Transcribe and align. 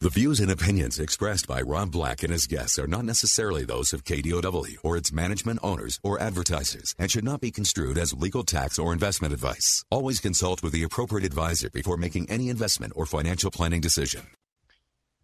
The 0.00 0.10
views 0.10 0.40
and 0.40 0.50
opinions 0.50 1.00
expressed 1.00 1.48
by 1.48 1.62
Rob 1.62 1.90
Black 1.90 2.22
and 2.22 2.30
his 2.30 2.46
guests 2.46 2.78
are 2.78 2.86
not 2.86 3.06
necessarily 3.06 3.64
those 3.64 3.94
of 3.94 4.04
KDOW 4.04 4.76
or 4.82 4.98
its 4.98 5.10
management 5.10 5.58
owners 5.62 5.98
or 6.02 6.20
advertisers 6.20 6.94
and 6.98 7.10
should 7.10 7.24
not 7.24 7.40
be 7.40 7.50
construed 7.50 7.96
as 7.96 8.12
legal 8.12 8.42
tax 8.44 8.78
or 8.78 8.92
investment 8.92 9.32
advice. 9.32 9.86
Always 9.90 10.20
consult 10.20 10.62
with 10.62 10.74
the 10.74 10.82
appropriate 10.82 11.24
advisor 11.24 11.70
before 11.70 11.96
making 11.96 12.28
any 12.28 12.50
investment 12.50 12.92
or 12.94 13.06
financial 13.06 13.50
planning 13.50 13.80
decision. 13.80 14.26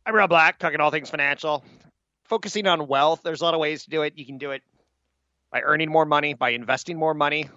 I'm 0.07 0.15
Rob 0.15 0.31
Black, 0.31 0.59
talking 0.59 0.81
all 0.81 0.91
things 0.91 1.11
financial. 1.11 1.63
Focusing 2.25 2.67
on 2.67 2.89
wealth, 2.89 3.21
there's 3.23 3.43
a 3.43 3.45
lot 3.45 3.53
of 3.53 3.61
ways 3.61 3.85
to 3.85 3.91
do 3.91 4.01
it. 4.01 4.15
You 4.17 4.25
can 4.25 4.39
do 4.39 4.53
it 4.53 4.63
by 5.51 5.61
earning 5.61 5.91
more 5.91 6.07
money, 6.07 6.33
by 6.33 6.51
investing 6.51 6.97
more 6.97 7.13
money, 7.13 7.51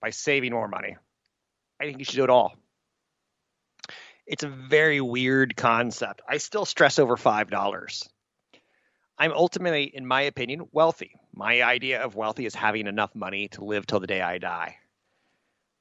by 0.00 0.10
saving 0.10 0.52
more 0.52 0.66
money. 0.66 0.96
I 1.80 1.84
think 1.84 2.00
you 2.00 2.04
should 2.04 2.16
do 2.16 2.24
it 2.24 2.30
all. 2.30 2.56
It's 4.26 4.44
a 4.44 4.48
very 4.48 5.00
weird 5.00 5.56
concept. 5.56 6.22
I 6.28 6.38
still 6.38 6.64
stress 6.64 6.98
over 6.98 7.16
$5. 7.16 8.08
I'm 9.18 9.32
ultimately, 9.32 9.84
in 9.84 10.06
my 10.06 10.22
opinion, 10.22 10.68
wealthy. 10.72 11.12
My 11.34 11.62
idea 11.62 12.02
of 12.02 12.16
wealthy 12.16 12.46
is 12.46 12.54
having 12.54 12.86
enough 12.86 13.14
money 13.14 13.48
to 13.48 13.64
live 13.64 13.86
till 13.86 14.00
the 14.00 14.06
day 14.06 14.20
I 14.20 14.38
die. 14.38 14.76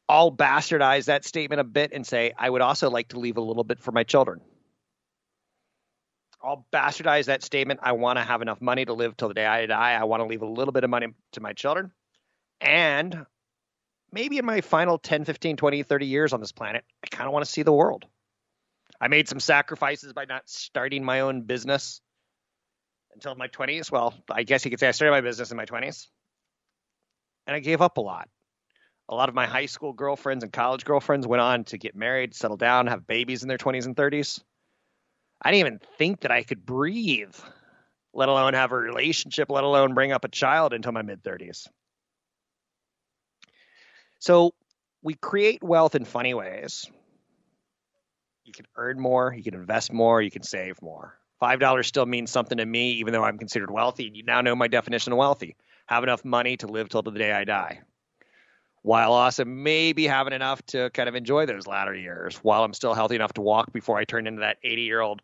I'll 0.10 0.32
bastardize 0.32 1.06
that 1.06 1.24
statement 1.24 1.62
a 1.62 1.64
bit 1.64 1.94
and 1.94 2.06
say 2.06 2.34
I 2.38 2.50
would 2.50 2.62
also 2.62 2.90
like 2.90 3.10
to 3.10 3.20
leave 3.20 3.38
a 3.38 3.42
little 3.42 3.64
bit 3.64 3.80
for 3.80 3.92
my 3.92 4.04
children. 4.04 4.42
I'll 6.44 6.66
bastardize 6.74 7.26
that 7.26 7.44
statement. 7.44 7.80
I 7.84 7.94
want 7.94 8.18
to 8.18 8.24
have 8.24 8.42
enough 8.42 8.60
money 8.62 8.84
to 8.84 8.94
live 8.94 9.16
till 9.16 9.28
the 9.28 9.36
day 9.36 9.46
I 9.46 9.66
die. 9.68 9.94
I 9.94 10.04
want 10.04 10.22
to 10.22 10.28
leave 10.28 10.42
a 10.42 10.48
little 10.48 10.72
bit 10.72 10.84
of 10.84 10.90
money 10.90 11.08
to 11.34 11.42
my 11.42 11.54
children. 11.54 11.92
And 12.60 13.26
maybe 14.12 14.38
in 14.38 14.46
my 14.46 14.62
final 14.62 14.98
10, 14.98 15.24
15, 15.26 15.58
20, 15.58 15.84
30 15.84 16.06
years 16.06 16.34
on 16.34 16.40
this 16.40 16.52
planet, 16.52 16.84
I 17.04 17.08
kind 17.08 17.28
of 17.28 17.34
want 17.34 17.46
to 17.46 17.52
see 17.52 17.64
the 17.64 17.72
world. 17.72 18.06
I 19.02 19.08
made 19.08 19.28
some 19.28 19.40
sacrifices 19.40 20.14
by 20.14 20.26
not 20.26 20.48
starting 20.48 21.04
my 21.04 21.22
own 21.22 21.42
business 21.42 22.02
until 23.16 23.34
my 23.34 23.48
20s. 23.48 23.92
Well, 23.92 24.14
I 24.30 24.44
guess 24.44 24.64
you 24.64 24.70
could 24.70 24.80
say 24.80 24.88
I 24.88 24.92
started 24.92 25.12
my 25.12 25.22
business 25.22 25.50
in 25.50 25.58
my 25.58 25.66
20s. 25.66 26.08
And 27.48 27.56
I 27.56 27.60
gave 27.60 27.82
up 27.82 27.98
a 27.98 28.02
lot. 28.02 28.30
A 29.10 29.16
lot 29.16 29.28
of 29.28 29.34
my 29.34 29.48
high 29.48 29.66
school 29.66 29.92
girlfriends 29.92 30.44
and 30.44 30.54
college 30.54 30.86
girlfriends 30.86 31.26
went 31.26 31.42
on 31.42 31.64
to 31.66 31.80
get 31.80 31.96
married, 31.96 32.36
settle 32.36 32.58
down, 32.58 32.86
have 32.88 33.08
babies 33.08 33.42
in 33.42 33.50
their 33.50 33.58
20s 33.58 33.88
and 33.88 33.96
30s. 33.96 34.40
I 35.42 35.50
didn't 35.50 35.66
even 35.66 35.80
think 35.98 36.22
that 36.22 36.32
I 36.32 36.44
could 36.44 36.64
breathe, 36.64 37.36
let 38.14 38.30
alone 38.30 38.54
have 38.54 38.72
a 38.72 38.78
relationship, 38.78 39.50
let 39.50 39.64
alone 39.64 39.96
bring 39.96 40.12
up 40.12 40.24
a 40.24 40.30
child 40.30 40.74
until 40.74 40.92
my 40.92 41.02
mid 41.02 41.24
30s. 41.24 41.68
So 44.20 44.54
we 45.02 45.16
create 45.16 45.64
wealth 45.64 45.96
in 45.96 46.06
funny 46.06 46.36
ways 46.36 46.86
you 48.44 48.54
can 48.54 48.66
earn 48.76 49.00
more, 49.00 49.34
you 49.34 49.44
can 49.44 49.54
invest 49.54 49.92
more, 49.92 50.22
you 50.22 50.32
can 50.32 50.44
save 50.44 50.82
more. 50.82 51.18
Five 51.40 51.60
dollars 51.60 51.88
still 51.88 52.06
means 52.06 52.30
something 52.30 52.58
to 52.58 52.66
me, 52.66 52.92
even 52.94 53.14
though 53.14 53.24
I'm 53.24 53.38
considered 53.38 53.72
wealthy. 53.72 54.12
You 54.14 54.24
now 54.24 54.42
know 54.42 54.56
my 54.56 54.68
definition 54.68 55.14
of 55.14 55.18
wealthy: 55.18 55.56
have 55.88 56.04
enough 56.04 56.24
money 56.24 56.58
to 56.58 56.68
live 56.68 56.90
till 56.90 57.02
the 57.02 57.12
day 57.12 57.32
I 57.32 57.44
die, 57.46 57.82
while 58.84 59.14
also 59.14 59.44
maybe 59.44 60.06
having 60.06 60.34
enough 60.34 60.64
to 60.68 60.90
kind 60.92 61.10
of 61.10 61.16
enjoy 61.16 61.48
those 61.48 61.66
latter 61.66 61.96
years, 61.96 62.38
while 62.38 62.64
I'm 62.64 62.74
still 62.74 62.94
healthy 62.94 63.16
enough 63.16 63.34
to 63.34 63.42
walk 63.42 63.74
before 63.74 63.98
I 63.98 64.06
turn 64.06 64.28
into 64.28 64.42
that 64.42 64.58
80 64.64 64.82
year 64.84 65.02
old 65.02 65.22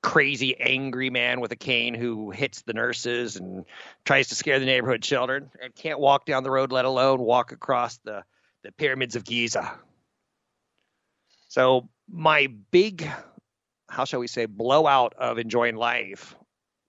crazy 0.00 0.56
angry 0.60 1.10
man 1.10 1.40
with 1.40 1.50
a 1.50 1.56
cane 1.56 1.92
who 1.92 2.30
hits 2.30 2.62
the 2.62 2.72
nurses 2.72 3.34
and 3.34 3.64
tries 4.04 4.28
to 4.28 4.36
scare 4.36 4.60
the 4.60 4.66
neighborhood 4.66 5.02
children 5.02 5.50
and 5.60 5.74
can't 5.74 5.98
walk 5.98 6.24
down 6.24 6.44
the 6.44 6.50
road, 6.50 6.70
let 6.70 6.84
alone 6.84 7.20
walk 7.20 7.52
across 7.52 7.98
the 7.98 8.22
the 8.62 8.72
pyramids 8.72 9.16
of 9.16 9.24
Giza. 9.24 9.72
So 11.48 11.88
my 12.10 12.48
big, 12.70 13.10
how 13.88 14.04
shall 14.04 14.20
we 14.20 14.28
say, 14.28 14.46
blowout 14.46 15.14
of 15.18 15.38
enjoying 15.38 15.76
life 15.76 16.36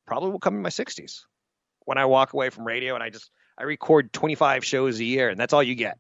probably 0.06 0.32
will 0.32 0.40
come 0.40 0.56
in 0.56 0.62
my 0.62 0.70
60s 0.70 1.22
when 1.86 1.98
I 1.98 2.06
walk 2.06 2.34
away 2.34 2.50
from 2.50 2.66
radio 2.68 2.94
and 2.94 3.04
I 3.04 3.10
just 3.10 3.32
I 3.58 3.64
record 3.64 4.14
25 4.14 4.64
shows 4.64 5.00
a 5.00 5.04
year 5.04 5.30
and 5.30 5.40
that's 5.40 5.54
all 5.54 5.64
you 5.64 5.76
get. 5.76 5.98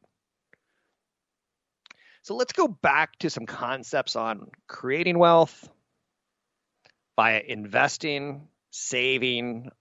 So 2.21 2.35
let's 2.35 2.53
go 2.53 2.67
back 2.67 3.17
to 3.19 3.29
some 3.29 3.45
concepts 3.45 4.15
on 4.15 4.49
creating 4.67 5.17
wealth 5.17 5.67
via 7.15 7.41
investing, 7.45 8.47
saving, 8.71 9.71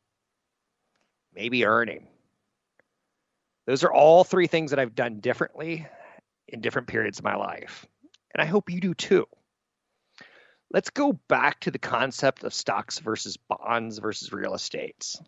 maybe 1.34 1.64
earning. 1.66 2.06
Those 3.66 3.84
are 3.84 3.92
all 3.92 4.24
three 4.24 4.46
things 4.46 4.70
that 4.70 4.78
I've 4.78 4.94
done 4.94 5.20
differently 5.20 5.86
in 6.46 6.60
different 6.60 6.88
periods 6.88 7.18
of 7.18 7.24
my 7.24 7.36
life 7.36 7.86
and 8.34 8.42
I 8.42 8.46
hope 8.46 8.70
you 8.70 8.80
do 8.80 8.94
too. 8.94 9.26
Let's 10.70 10.90
go 10.90 11.12
back 11.12 11.60
to 11.60 11.70
the 11.70 11.78
concept 11.78 12.44
of 12.44 12.52
stocks 12.52 12.98
versus 12.98 13.38
bonds 13.38 13.98
versus 13.98 14.32
real 14.32 14.54
estates. 14.54 15.20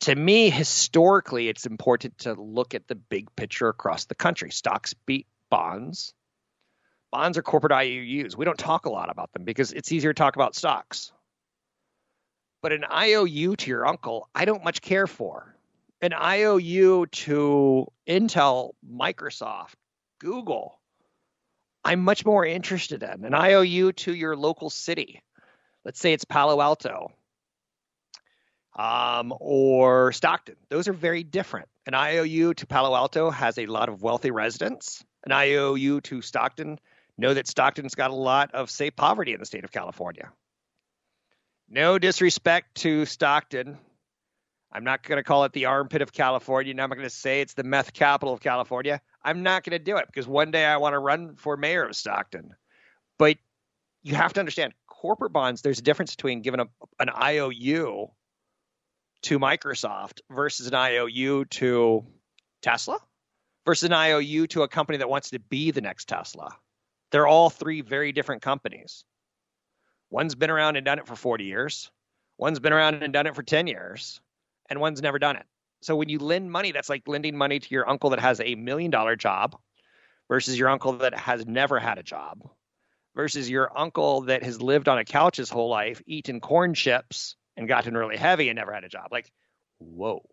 To 0.00 0.14
me, 0.14 0.50
historically, 0.50 1.48
it's 1.48 1.64
important 1.64 2.18
to 2.18 2.34
look 2.34 2.74
at 2.74 2.88
the 2.88 2.94
big 2.96 3.34
picture 3.36 3.68
across 3.68 4.04
the 4.04 4.14
country. 4.14 4.50
Stocks 4.50 4.94
beat 5.06 5.26
bonds. 5.48 6.12
Bonds 7.12 7.38
are 7.38 7.42
corporate 7.42 7.72
IOUs. 7.72 8.36
We 8.36 8.44
don't 8.44 8.58
talk 8.58 8.86
a 8.86 8.90
lot 8.90 9.10
about 9.10 9.32
them 9.32 9.44
because 9.44 9.72
it's 9.72 9.92
easier 9.92 10.12
to 10.12 10.18
talk 10.18 10.34
about 10.34 10.54
stocks. 10.54 11.12
But 12.62 12.72
an 12.72 12.84
IOU 12.84 13.56
to 13.56 13.70
your 13.70 13.86
uncle, 13.86 14.28
I 14.34 14.44
don't 14.44 14.64
much 14.64 14.82
care 14.82 15.06
for. 15.06 15.54
An 16.00 16.12
IOU 16.12 17.06
to 17.06 17.86
Intel, 18.08 18.72
Microsoft, 18.84 19.74
Google, 20.18 20.80
I'm 21.84 22.00
much 22.00 22.24
more 22.24 22.44
interested 22.44 23.02
in 23.02 23.24
an 23.24 23.34
IOU 23.34 23.92
to 23.92 24.14
your 24.14 24.36
local 24.36 24.70
city. 24.70 25.22
Let's 25.84 25.98
say 25.98 26.12
it's 26.12 26.24
Palo 26.24 26.60
Alto 26.60 27.12
um, 28.76 29.34
or 29.40 30.12
Stockton. 30.12 30.56
Those 30.68 30.88
are 30.88 30.92
very 30.92 31.24
different. 31.24 31.68
An 31.86 31.94
IOU 31.94 32.54
to 32.54 32.66
Palo 32.66 32.94
Alto 32.94 33.30
has 33.30 33.58
a 33.58 33.66
lot 33.66 33.88
of 33.88 34.02
wealthy 34.02 34.30
residents. 34.30 35.04
An 35.24 35.32
IOU 35.32 36.00
to 36.02 36.22
Stockton 36.22 36.78
know 37.18 37.34
that 37.34 37.48
Stockton's 37.48 37.94
got 37.94 38.10
a 38.10 38.14
lot 38.14 38.54
of, 38.54 38.70
say, 38.70 38.90
poverty 38.90 39.32
in 39.32 39.40
the 39.40 39.46
state 39.46 39.64
of 39.64 39.72
California. 39.72 40.32
No 41.68 41.98
disrespect 41.98 42.76
to 42.76 43.06
Stockton. 43.06 43.78
I'm 44.72 44.84
not 44.84 45.02
going 45.02 45.18
to 45.18 45.22
call 45.22 45.44
it 45.44 45.52
the 45.52 45.66
armpit 45.66 46.00
of 46.00 46.12
California. 46.12 46.72
I'm 46.72 46.76
not 46.76 46.90
going 46.90 47.02
to 47.02 47.10
say 47.10 47.40
it's 47.40 47.54
the 47.54 47.62
meth 47.62 47.92
capital 47.92 48.32
of 48.32 48.40
California. 48.40 49.00
I'm 49.22 49.42
not 49.42 49.64
going 49.64 49.78
to 49.78 49.84
do 49.84 49.98
it 49.98 50.06
because 50.06 50.26
one 50.26 50.50
day 50.50 50.64
I 50.64 50.78
want 50.78 50.94
to 50.94 50.98
run 50.98 51.36
for 51.36 51.56
mayor 51.56 51.84
of 51.84 51.94
Stockton. 51.94 52.54
But 53.18 53.36
you 54.02 54.14
have 54.14 54.32
to 54.32 54.40
understand 54.40 54.72
corporate 55.02 55.32
bonds, 55.32 55.62
there's 55.62 55.80
a 55.80 55.82
difference 55.82 56.14
between 56.14 56.42
giving 56.42 56.60
a, 56.60 56.66
an 57.00 57.10
IOU 57.10 58.08
to 59.22 59.38
Microsoft 59.38 60.20
versus 60.30 60.66
an 60.66 60.74
IOU 60.74 61.44
to 61.46 62.04
Tesla 62.62 62.98
versus 63.64 63.86
an 63.86 63.92
IOU 63.92 64.46
to 64.48 64.62
a 64.62 64.68
company 64.68 64.98
that 64.98 65.08
wants 65.08 65.30
to 65.30 65.38
be 65.38 65.70
the 65.70 65.80
next 65.80 66.08
Tesla. 66.08 66.56
They're 67.10 67.26
all 67.26 67.50
three 67.50 67.80
very 67.80 68.12
different 68.12 68.42
companies. 68.42 69.04
One's 70.10 70.34
been 70.34 70.50
around 70.50 70.76
and 70.76 70.84
done 70.84 70.98
it 70.98 71.06
for 71.06 71.16
40 71.16 71.44
years, 71.44 71.90
one's 72.38 72.60
been 72.60 72.72
around 72.72 73.02
and 73.02 73.12
done 73.12 73.26
it 73.26 73.34
for 73.34 73.42
10 73.42 73.66
years, 73.66 74.20
and 74.72 74.80
one's 74.80 75.02
never 75.02 75.18
done 75.18 75.36
it. 75.36 75.44
So 75.82 75.96
when 75.96 76.08
you 76.08 76.18
lend 76.18 76.50
money, 76.50 76.72
that's 76.72 76.88
like 76.88 77.06
lending 77.06 77.36
money 77.36 77.60
to 77.60 77.68
your 77.70 77.88
uncle 77.88 78.10
that 78.10 78.20
has 78.20 78.40
a 78.40 78.54
million 78.54 78.90
dollar 78.90 79.16
job 79.16 79.54
versus 80.28 80.58
your 80.58 80.70
uncle 80.70 80.94
that 80.94 81.14
has 81.14 81.44
never 81.44 81.78
had 81.78 81.98
a 81.98 82.02
job 82.02 82.48
versus 83.14 83.50
your 83.50 83.76
uncle 83.78 84.22
that 84.22 84.42
has 84.42 84.62
lived 84.62 84.88
on 84.88 84.96
a 84.96 85.04
couch 85.04 85.36
his 85.36 85.50
whole 85.50 85.68
life, 85.68 86.00
eaten 86.06 86.40
corn 86.40 86.72
chips 86.72 87.36
and 87.54 87.68
gotten 87.68 87.94
really 87.94 88.16
heavy 88.16 88.48
and 88.48 88.56
never 88.56 88.72
had 88.72 88.84
a 88.84 88.88
job. 88.88 89.08
Like, 89.12 89.30
whoa. 89.78 90.24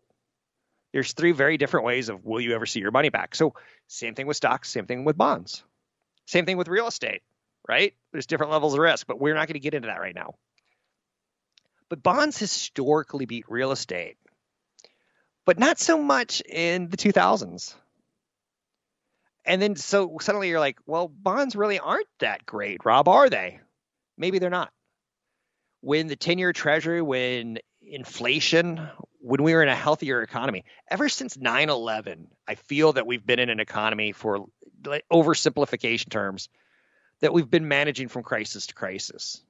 There's 0.94 1.12
three 1.12 1.34
very 1.34 1.58
different 1.58 1.86
ways 1.86 2.08
of 2.08 2.24
will 2.24 2.40
you 2.40 2.56
ever 2.56 2.66
see 2.66 2.80
your 2.80 2.92
money 2.92 3.10
back. 3.10 3.36
So 3.36 3.56
same 3.88 4.16
thing 4.16 4.26
with 4.26 4.38
stocks, 4.38 4.70
same 4.70 4.86
thing 4.86 5.04
with 5.04 5.18
bonds. 5.18 5.64
Same 6.28 6.46
thing 6.46 6.56
with 6.56 6.70
real 6.70 6.88
estate, 6.88 7.24
right? 7.68 7.94
There's 8.14 8.26
different 8.26 8.54
levels 8.54 8.74
of 8.74 8.80
risk, 8.80 9.06
but 9.06 9.20
we're 9.20 9.34
not 9.34 9.48
going 9.48 9.56
to 9.56 9.60
get 9.60 9.74
into 9.74 9.88
that 9.88 10.00
right 10.00 10.16
now. 10.16 10.36
But 11.90 12.04
bonds 12.04 12.38
historically 12.38 13.26
beat 13.26 13.46
real 13.50 13.72
estate 13.72 14.16
but 15.50 15.58
not 15.58 15.80
so 15.80 15.98
much 15.98 16.44
in 16.48 16.90
the 16.90 16.98
2000s. 16.98 17.74
And 19.46 19.60
then 19.60 19.76
so 19.76 20.20
suddenly 20.22 20.50
you're 20.50 20.60
like, 20.60 20.78
well, 20.86 21.08
bonds 21.08 21.56
really 21.56 21.80
aren't 21.80 22.06
that 22.20 22.46
great, 22.46 22.86
Rob, 22.86 23.08
are 23.08 23.32
they? 23.32 23.60
Maybe 24.16 24.38
they're 24.38 24.52
not. 24.52 24.72
when 25.82 26.08
the 26.08 26.16
10 26.16 26.38
year 26.38 26.54
treasury, 26.54 27.02
when 27.02 27.58
inflation, 27.82 28.88
when 29.22 29.44
we 29.44 29.54
were 29.54 29.64
in 29.64 29.70
a 29.70 29.76
healthier 29.76 30.22
economy, 30.22 30.66
ever 30.90 31.10
since 31.10 31.38
9 31.38 31.70
11, 31.70 32.28
I 32.48 32.56
feel 32.56 32.94
that 32.94 33.08
we've 33.08 33.26
been 33.26 33.40
in 33.40 33.50
an 33.50 33.60
economy 33.60 34.12
for 34.12 34.46
oversimplification 35.12 36.10
terms 36.10 36.50
that 37.22 37.34
we've 37.34 37.50
been 37.50 37.68
managing 37.68 38.08
from 38.08 38.24
crisis 38.24 38.68
to 38.68 38.76
crisis. 38.76 39.42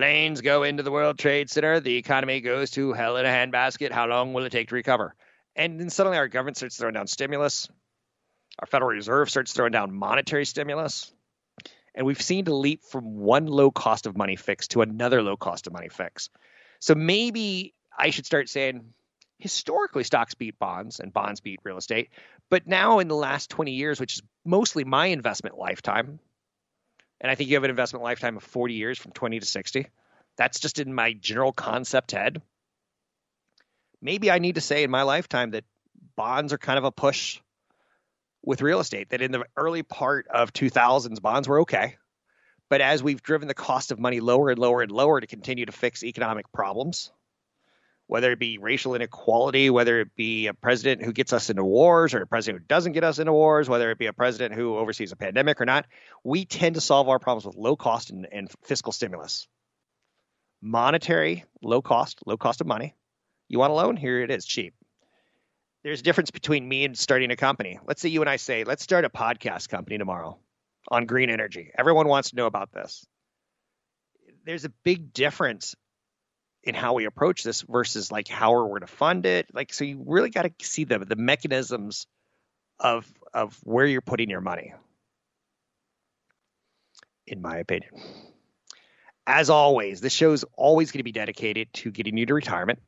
Planes 0.00 0.40
go 0.40 0.62
into 0.62 0.82
the 0.82 0.90
World 0.90 1.18
Trade 1.18 1.50
Center, 1.50 1.78
the 1.78 1.98
economy 1.98 2.40
goes 2.40 2.70
to 2.70 2.94
hell 2.94 3.18
in 3.18 3.26
a 3.26 3.28
handbasket. 3.28 3.92
How 3.92 4.06
long 4.06 4.32
will 4.32 4.46
it 4.46 4.50
take 4.50 4.70
to 4.70 4.74
recover? 4.74 5.14
And 5.54 5.78
then 5.78 5.90
suddenly 5.90 6.16
our 6.16 6.26
government 6.26 6.56
starts 6.56 6.78
throwing 6.78 6.94
down 6.94 7.06
stimulus. 7.06 7.68
Our 8.60 8.66
Federal 8.66 8.92
Reserve 8.92 9.28
starts 9.28 9.52
throwing 9.52 9.72
down 9.72 9.92
monetary 9.92 10.46
stimulus. 10.46 11.12
And 11.94 12.06
we've 12.06 12.22
seen 12.22 12.48
a 12.48 12.54
leap 12.54 12.82
from 12.84 13.18
one 13.18 13.44
low 13.44 13.70
cost 13.70 14.06
of 14.06 14.16
money 14.16 14.36
fix 14.36 14.68
to 14.68 14.80
another 14.80 15.22
low 15.22 15.36
cost 15.36 15.66
of 15.66 15.74
money 15.74 15.90
fix. 15.90 16.30
So 16.78 16.94
maybe 16.94 17.74
I 17.98 18.08
should 18.08 18.24
start 18.24 18.48
saying 18.48 18.94
historically 19.38 20.04
stocks 20.04 20.32
beat 20.32 20.58
bonds 20.58 21.00
and 21.00 21.12
bonds 21.12 21.42
beat 21.42 21.60
real 21.62 21.76
estate. 21.76 22.08
But 22.48 22.66
now 22.66 23.00
in 23.00 23.08
the 23.08 23.16
last 23.16 23.50
20 23.50 23.72
years, 23.72 24.00
which 24.00 24.14
is 24.14 24.22
mostly 24.46 24.82
my 24.82 25.08
investment 25.08 25.58
lifetime, 25.58 26.20
and 27.20 27.30
I 27.30 27.34
think 27.34 27.50
you 27.50 27.56
have 27.56 27.64
an 27.64 27.70
investment 27.70 28.02
lifetime 28.02 28.36
of 28.36 28.42
40 28.42 28.74
years 28.74 28.98
from 28.98 29.12
20 29.12 29.40
to 29.40 29.46
60. 29.46 29.86
That's 30.36 30.60
just 30.60 30.78
in 30.78 30.94
my 30.94 31.12
general 31.12 31.52
concept 31.52 32.12
head. 32.12 32.40
Maybe 34.00 34.30
I 34.30 34.38
need 34.38 34.54
to 34.54 34.60
say 34.60 34.82
in 34.82 34.90
my 34.90 35.02
lifetime 35.02 35.50
that 35.50 35.64
bonds 36.16 36.52
are 36.52 36.58
kind 36.58 36.78
of 36.78 36.84
a 36.84 36.92
push 36.92 37.40
with 38.42 38.62
real 38.62 38.80
estate, 38.80 39.10
that 39.10 39.20
in 39.20 39.32
the 39.32 39.44
early 39.56 39.82
part 39.82 40.26
of 40.28 40.52
2000s, 40.52 41.20
bonds 41.20 41.46
were 41.46 41.60
okay. 41.60 41.96
But 42.70 42.80
as 42.80 43.02
we've 43.02 43.22
driven 43.22 43.48
the 43.48 43.54
cost 43.54 43.90
of 43.90 43.98
money 43.98 44.20
lower 44.20 44.48
and 44.48 44.58
lower 44.58 44.80
and 44.80 44.90
lower 44.90 45.20
to 45.20 45.26
continue 45.26 45.66
to 45.66 45.72
fix 45.72 46.02
economic 46.02 46.50
problems, 46.52 47.12
whether 48.10 48.32
it 48.32 48.40
be 48.40 48.58
racial 48.58 48.96
inequality, 48.96 49.70
whether 49.70 50.00
it 50.00 50.16
be 50.16 50.48
a 50.48 50.52
president 50.52 51.00
who 51.00 51.12
gets 51.12 51.32
us 51.32 51.48
into 51.48 51.62
wars 51.62 52.12
or 52.12 52.20
a 52.20 52.26
president 52.26 52.60
who 52.60 52.66
doesn't 52.66 52.90
get 52.90 53.04
us 53.04 53.20
into 53.20 53.32
wars, 53.32 53.68
whether 53.68 53.88
it 53.92 53.98
be 53.98 54.06
a 54.06 54.12
president 54.12 54.52
who 54.52 54.76
oversees 54.76 55.12
a 55.12 55.16
pandemic 55.16 55.60
or 55.60 55.64
not, 55.64 55.86
we 56.24 56.44
tend 56.44 56.74
to 56.74 56.80
solve 56.80 57.08
our 57.08 57.20
problems 57.20 57.46
with 57.46 57.54
low 57.54 57.76
cost 57.76 58.10
and, 58.10 58.26
and 58.32 58.50
fiscal 58.64 58.90
stimulus. 58.90 59.46
Monetary, 60.60 61.44
low 61.62 61.80
cost, 61.80 62.18
low 62.26 62.36
cost 62.36 62.60
of 62.60 62.66
money. 62.66 62.96
You 63.46 63.60
want 63.60 63.70
a 63.70 63.76
loan? 63.76 63.96
Here 63.96 64.20
it 64.22 64.32
is, 64.32 64.44
cheap. 64.44 64.74
There's 65.84 66.00
a 66.00 66.02
difference 66.02 66.32
between 66.32 66.68
me 66.68 66.84
and 66.84 66.98
starting 66.98 67.30
a 67.30 67.36
company. 67.36 67.78
Let's 67.86 68.02
say 68.02 68.08
you 68.08 68.22
and 68.22 68.28
I 68.28 68.36
say, 68.36 68.64
let's 68.64 68.82
start 68.82 69.04
a 69.04 69.08
podcast 69.08 69.68
company 69.68 69.98
tomorrow 69.98 70.36
on 70.88 71.06
green 71.06 71.30
energy. 71.30 71.70
Everyone 71.78 72.08
wants 72.08 72.30
to 72.30 72.36
know 72.36 72.46
about 72.46 72.72
this. 72.72 73.06
There's 74.44 74.64
a 74.64 74.72
big 74.82 75.12
difference 75.12 75.76
in 76.62 76.74
how 76.74 76.94
we 76.94 77.06
approach 77.06 77.42
this 77.42 77.62
versus 77.62 78.12
like 78.12 78.28
how 78.28 78.52
we're 78.52 78.68
going 78.68 78.80
to 78.82 78.86
fund 78.86 79.26
it. 79.26 79.46
Like, 79.52 79.72
so 79.72 79.84
you 79.84 80.02
really 80.06 80.30
got 80.30 80.42
to 80.42 80.52
see 80.62 80.84
the 80.84 80.98
the 80.98 81.16
mechanisms 81.16 82.06
of 82.78 83.10
of 83.32 83.58
where 83.64 83.86
you're 83.86 84.00
putting 84.00 84.30
your 84.30 84.40
money. 84.40 84.74
In 87.26 87.40
my 87.40 87.58
opinion, 87.58 87.92
as 89.26 89.50
always, 89.50 90.00
this 90.00 90.12
show 90.12 90.32
is 90.32 90.44
always 90.56 90.90
going 90.90 90.98
to 90.98 91.04
be 91.04 91.12
dedicated 91.12 91.72
to 91.74 91.90
getting 91.90 92.16
you 92.16 92.26
to 92.26 92.34
retirement 92.34 92.80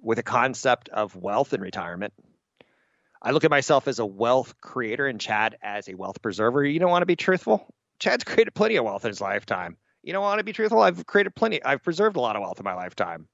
with 0.00 0.18
a 0.18 0.22
concept 0.22 0.88
of 0.88 1.14
wealth 1.14 1.52
and 1.52 1.62
retirement. 1.62 2.12
I 3.22 3.30
look 3.30 3.44
at 3.44 3.50
myself 3.50 3.88
as 3.88 3.98
a 3.98 4.06
wealth 4.06 4.60
creator 4.60 5.06
and 5.06 5.20
Chad 5.20 5.56
as 5.62 5.88
a 5.88 5.94
wealth 5.94 6.22
preserver. 6.22 6.64
You 6.64 6.78
don't 6.78 6.90
want 6.90 7.02
to 7.02 7.06
be 7.06 7.16
truthful. 7.16 7.72
Chad's 7.98 8.24
created 8.24 8.54
plenty 8.54 8.76
of 8.76 8.84
wealth 8.84 9.04
in 9.04 9.08
his 9.08 9.20
lifetime 9.20 9.76
you 10.02 10.12
know, 10.12 10.22
I 10.22 10.28
want 10.28 10.38
to 10.38 10.44
be 10.44 10.52
truthful. 10.52 10.80
I've 10.80 11.06
created 11.06 11.34
plenty. 11.34 11.62
I've 11.62 11.82
preserved 11.82 12.16
a 12.16 12.20
lot 12.20 12.36
of 12.36 12.42
wealth 12.42 12.58
in 12.58 12.64
my 12.64 12.74
lifetime. 12.74 13.28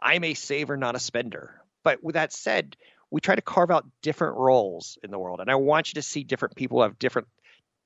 I'm 0.00 0.24
a 0.24 0.34
saver, 0.34 0.76
not 0.76 0.94
a 0.94 1.00
spender. 1.00 1.60
But 1.82 2.02
with 2.02 2.14
that 2.14 2.32
said, 2.32 2.76
we 3.10 3.20
try 3.20 3.34
to 3.34 3.42
carve 3.42 3.70
out 3.70 3.86
different 4.02 4.36
roles 4.36 4.98
in 5.02 5.10
the 5.10 5.18
world, 5.18 5.40
and 5.40 5.50
I 5.50 5.54
want 5.54 5.88
you 5.88 5.94
to 5.94 6.02
see 6.02 6.24
different 6.24 6.56
people 6.56 6.82
have 6.82 6.98
different 6.98 7.28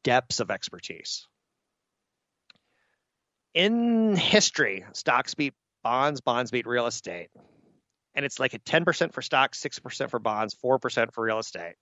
depths 0.03 0.41
of 0.41 0.51
expertise. 0.51 1.27
In 3.55 4.17
history, 4.17 4.85
stocks 4.93 5.35
beat 5.35 5.55
bonds, 5.85 6.21
bonds 6.21 6.51
beat 6.51 6.67
real 6.67 6.87
estate. 6.87 7.29
And 8.15 8.25
it's 8.25 8.41
like 8.41 8.55
a 8.55 8.59
10% 8.59 9.13
for 9.13 9.23
stocks, 9.23 9.63
6% 9.63 10.11
for 10.11 10.19
bonds, 10.19 10.55
4% 10.55 11.13
for 11.13 11.25
real 11.25 11.39
estate. 11.39 11.75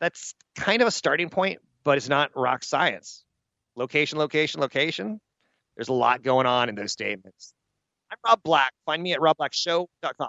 That's 0.00 0.34
kind 0.54 0.82
of 0.82 0.88
a 0.88 0.92
starting 0.92 1.28
point, 1.28 1.60
but 1.82 1.96
it's 1.96 2.08
not 2.08 2.30
rock 2.36 2.62
science 2.62 3.24
location, 3.78 4.18
location, 4.18 4.60
location. 4.60 5.20
There's 5.76 5.88
a 5.88 5.94
lot 5.94 6.22
going 6.22 6.46
on 6.46 6.68
in 6.68 6.74
those 6.74 6.92
statements. 6.92 7.54
I'm 8.10 8.18
Rob 8.26 8.42
Black. 8.42 8.72
Find 8.84 9.02
me 9.02 9.12
at 9.12 9.20
robblackshow.com. 9.20 10.28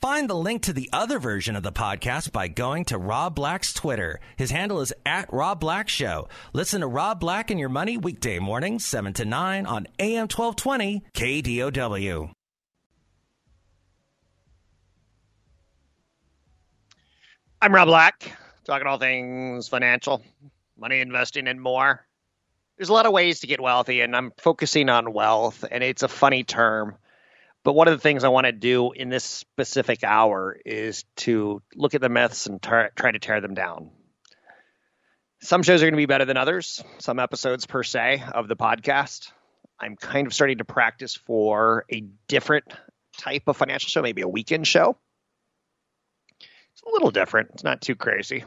Find 0.00 0.30
the 0.30 0.34
link 0.34 0.62
to 0.62 0.72
the 0.72 0.88
other 0.94 1.18
version 1.18 1.56
of 1.56 1.62
the 1.62 1.72
podcast 1.72 2.32
by 2.32 2.48
going 2.48 2.86
to 2.86 2.96
Rob 2.96 3.34
Black's 3.34 3.74
Twitter. 3.74 4.18
His 4.36 4.50
handle 4.50 4.80
is 4.80 4.94
at 5.04 5.30
Rob 5.30 5.60
Black 5.60 5.90
Show. 5.90 6.26
Listen 6.54 6.80
to 6.80 6.86
Rob 6.86 7.20
Black 7.20 7.50
and 7.50 7.60
Your 7.60 7.68
Money 7.68 7.98
weekday 7.98 8.38
mornings, 8.38 8.84
7 8.86 9.12
to 9.14 9.26
9 9.26 9.66
on 9.66 9.86
AM 9.98 10.22
1220 10.22 11.02
KDOW. 11.14 12.32
I'm 17.60 17.74
Rob 17.74 17.88
Black 17.88 18.32
talking 18.70 18.86
all 18.86 18.98
things 18.98 19.66
financial, 19.66 20.22
money 20.78 21.00
investing, 21.00 21.48
and 21.48 21.60
more. 21.60 22.06
There's 22.76 22.88
a 22.88 22.92
lot 22.92 23.04
of 23.04 23.12
ways 23.12 23.40
to 23.40 23.48
get 23.48 23.60
wealthy, 23.60 24.00
and 24.00 24.14
I'm 24.14 24.32
focusing 24.38 24.88
on 24.88 25.12
wealth, 25.12 25.64
and 25.68 25.82
it's 25.82 26.04
a 26.04 26.08
funny 26.08 26.44
term. 26.44 26.94
But 27.64 27.72
one 27.72 27.88
of 27.88 27.94
the 27.94 28.00
things 28.00 28.22
I 28.22 28.28
want 28.28 28.46
to 28.46 28.52
do 28.52 28.92
in 28.92 29.08
this 29.08 29.24
specific 29.24 30.04
hour 30.04 30.56
is 30.64 31.04
to 31.16 31.60
look 31.74 31.94
at 31.94 32.00
the 32.00 32.08
myths 32.08 32.46
and 32.46 32.62
tar- 32.62 32.92
try 32.94 33.10
to 33.10 33.18
tear 33.18 33.40
them 33.40 33.54
down. 33.54 33.90
Some 35.42 35.64
shows 35.64 35.82
are 35.82 35.86
going 35.86 35.94
to 35.94 35.96
be 35.96 36.06
better 36.06 36.24
than 36.24 36.36
others, 36.36 36.82
some 36.98 37.18
episodes 37.18 37.66
per 37.66 37.82
se 37.82 38.22
of 38.32 38.46
the 38.46 38.56
podcast. 38.56 39.32
I'm 39.80 39.96
kind 39.96 40.28
of 40.28 40.32
starting 40.32 40.58
to 40.58 40.64
practice 40.64 41.16
for 41.16 41.86
a 41.92 42.04
different 42.28 42.66
type 43.18 43.42
of 43.48 43.56
financial 43.56 43.88
show, 43.88 44.00
maybe 44.00 44.22
a 44.22 44.28
weekend 44.28 44.66
show. 44.66 44.96
It's 46.72 46.82
a 46.86 46.90
little 46.92 47.10
different. 47.10 47.50
It's 47.54 47.64
not 47.64 47.80
too 47.80 47.96
crazy. 47.96 48.44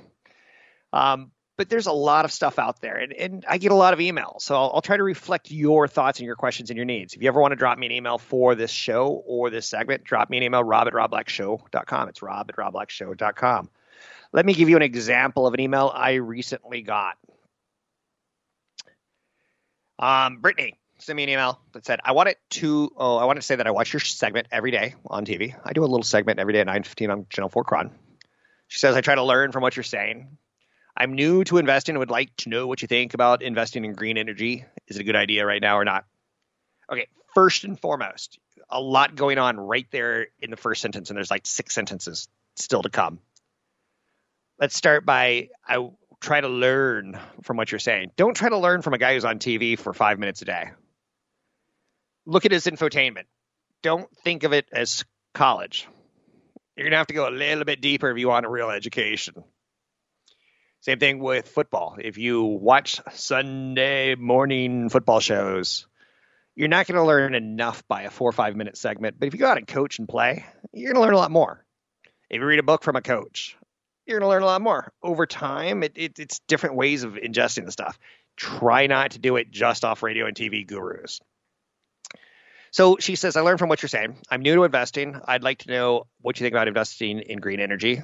Um, 0.94 1.32
but 1.58 1.70
there's 1.70 1.88
a 1.88 1.92
lot 1.92 2.26
of 2.26 2.32
stuff 2.32 2.58
out 2.58 2.82
there, 2.82 2.98
and, 2.98 3.14
and 3.14 3.46
I 3.48 3.58
get 3.58 3.72
a 3.72 3.76
lot 3.76 3.94
of 3.94 4.00
emails. 4.00 4.42
So 4.42 4.56
I'll, 4.56 4.72
I'll, 4.76 4.82
try 4.82 4.98
to 4.98 5.04
reflect 5.04 5.52
your 5.52 5.88
thoughts 5.88 6.20
and 6.20 6.26
your 6.26 6.36
questions 6.36 6.70
and 6.70 6.78
your 6.78 6.86
needs. 6.86 7.14
If 7.14 7.22
you 7.22 7.28
ever 7.28 7.42
want 7.42 7.52
to 7.52 7.56
drop 7.56 7.78
me 7.78 7.86
an 7.86 7.92
email 7.92 8.18
for 8.18 8.56
this 8.56 8.72
show 8.72 9.24
or 9.26 9.50
this 9.50 9.68
segment, 9.68 10.04
drop 10.04 10.30
me 10.30 10.38
an 10.38 10.44
email, 10.44 10.64
rob 10.64 10.88
at 10.88 10.94
robblackshow.com. 10.94 12.10
It's 12.10 12.22
rob 12.22 12.50
at 12.50 12.56
robblackshow.com. 12.56 13.70
Let 14.32 14.46
me 14.46 14.54
give 14.54 14.70
you 14.70 14.76
an 14.78 14.82
example 14.82 15.46
of 15.46 15.54
an 15.54 15.60
email 15.60 15.92
I 15.94 16.14
recently 16.14 16.82
got. 16.82 17.18
Um, 20.00 20.42
Brittany 20.42 20.80
sent 20.98 21.18
me 21.18 21.24
an 21.24 21.30
email 21.30 21.60
that 21.74 21.86
said, 21.86 22.00
I 22.04 22.14
want 22.14 22.30
it 22.30 22.40
to, 22.52 22.92
oh, 22.98 23.18
I 23.18 23.26
want 23.26 23.38
to 23.38 23.44
say 23.44 23.56
that 23.56 23.68
I 23.68 23.72
watch 23.72 23.94
your 23.94 24.00
segment 24.00 24.48
every 24.52 24.72
day 24.72 24.96
on 25.06 25.26
TV. 25.26 25.56
I 25.64 25.74
do 25.74 25.82
a 25.82 25.86
little 25.86 26.04
segment 26.04 26.40
every 26.40 26.54
day 26.54 26.62
at 26.62 26.68
9.15 26.68 27.12
on 27.12 27.26
Channel 27.30 27.50
4 27.50 27.64
KRON. 27.64 27.92
She 28.68 28.80
says, 28.80 28.96
I 28.96 29.02
try 29.02 29.16
to 29.16 29.24
learn 29.24 29.52
from 29.52 29.62
what 29.62 29.76
you're 29.76 29.84
saying. 29.84 30.38
I'm 30.96 31.14
new 31.14 31.44
to 31.46 31.58
investing 31.58 31.94
and 31.94 32.00
would 32.00 32.12
like 32.12 32.36
to 32.38 32.50
know 32.50 32.68
what 32.68 32.82
you 32.82 32.88
think 32.88 33.14
about 33.14 33.42
investing 33.42 33.84
in 33.84 33.94
green 33.94 34.18
energy. 34.18 34.66
Is 34.88 34.98
it 34.98 35.02
a 35.02 35.04
good 35.04 35.16
idea 35.16 35.46
right 35.46 35.62
now 35.62 35.78
or 35.78 35.86
not? 35.86 36.06
Okay, 36.92 37.08
first 37.34 37.64
and 37.64 37.80
foremost, 37.80 38.40
a 38.70 38.80
lot 38.80 39.16
going 39.16 39.40
on 39.40 39.60
right 39.60 39.88
there 39.92 40.28
in 40.40 40.52
the 40.52 40.58
first 40.58 40.82
sentence, 40.82 41.10
and 41.10 41.18
there's 41.18 41.32
like 41.32 41.46
six 41.46 41.74
sentences 41.74 42.28
still 42.56 42.84
to 42.84 42.90
come. 42.90 43.20
Let's 44.60 44.76
start 44.76 45.06
by 45.06 45.50
I 45.68 45.90
try 46.22 46.42
to 46.42 46.48
learn 46.48 47.20
from 47.42 47.58
what 47.58 47.72
you're 47.72 47.80
saying. 47.80 48.12
Don't 48.16 48.36
try 48.36 48.50
to 48.50 48.58
learn 48.58 48.82
from 48.82 48.94
a 48.94 48.98
guy 48.98 49.14
who's 49.14 49.26
on 49.26 49.40
TV 49.40 49.78
for 49.78 49.94
five 49.94 50.20
minutes 50.20 50.42
a 50.42 50.46
day. 50.46 50.72
Look 52.26 52.46
at 52.46 52.52
his 52.52 52.66
infotainment. 52.66 53.26
Don't 53.82 54.10
think 54.24 54.44
of 54.44 54.54
it 54.54 54.70
as 54.72 55.04
college. 55.34 55.88
You're 56.76 56.86
going 56.86 56.92
to 56.92 56.98
have 56.98 57.08
to 57.08 57.14
go 57.14 57.28
a 57.28 57.30
little 57.30 57.66
bit 57.66 57.82
deeper 57.82 58.10
if 58.10 58.18
you 58.18 58.30
want 58.30 58.46
a 58.46 58.50
real 58.50 58.70
education. 58.70 59.44
Same 60.84 61.00
thing 61.00 61.20
with 61.20 61.48
football. 61.48 61.96
If 61.98 62.18
you 62.18 62.44
watch 62.44 63.00
Sunday 63.14 64.16
morning 64.16 64.90
football 64.90 65.22
shows, 65.22 65.88
you're 66.56 66.68
not 66.68 66.88
going 66.88 66.98
to 66.98 67.06
learn 67.06 67.36
enough 67.36 67.88
by 67.88 68.02
a 68.02 68.10
four 68.10 68.28
or 68.28 68.34
five 68.34 68.58
minute 68.58 68.76
segment. 68.76 69.18
But 69.18 69.28
if 69.28 69.34
you 69.34 69.40
go 69.40 69.48
out 69.48 69.58
and 69.58 69.66
coach 69.66 69.98
and 69.98 70.10
play, 70.10 70.46
you're 70.74 70.92
going 70.92 71.02
to 71.02 71.06
learn 71.06 71.14
a 71.14 71.18
lot 71.18 71.32
more. 71.32 71.64
If 72.30 72.42
you 72.42 72.46
read 72.46 72.60
a 72.60 72.64
book 72.64 72.84
from 72.84 72.98
a 72.98 73.02
coach, 73.02 73.56
you're 74.06 74.20
going 74.20 74.28
to 74.28 74.30
learn 74.30 74.44
a 74.44 74.46
lot 74.46 74.62
more. 74.62 74.92
Over 75.02 75.26
time, 75.26 75.84
it, 75.84 75.94
it, 75.96 76.20
it's 76.20 76.42
different 76.50 76.76
ways 76.76 77.04
of 77.04 77.14
ingesting 77.14 77.64
the 77.64 77.72
stuff. 77.72 77.98
Try 78.36 78.88
not 78.88 79.12
to 79.12 79.20
do 79.20 79.38
it 79.38 79.52
just 79.52 79.86
off 79.86 80.04
radio 80.04 80.26
and 80.26 80.36
TV 80.36 80.68
gurus. 80.68 81.22
So 82.72 82.98
she 83.00 83.16
says, 83.16 83.38
I 83.38 83.42
learned 83.42 83.60
from 83.60 83.70
what 83.70 83.82
you're 83.82 83.88
saying. 83.88 84.18
I'm 84.30 84.42
new 84.42 84.56
to 84.56 84.66
investing. 84.66 85.18
I'd 85.26 85.44
like 85.44 85.60
to 85.60 85.72
know 85.72 86.08
what 86.20 86.38
you 86.38 86.44
think 86.44 86.54
about 86.54 86.68
investing 86.68 87.20
in 87.20 87.40
green 87.40 87.62
energy. 87.62 88.02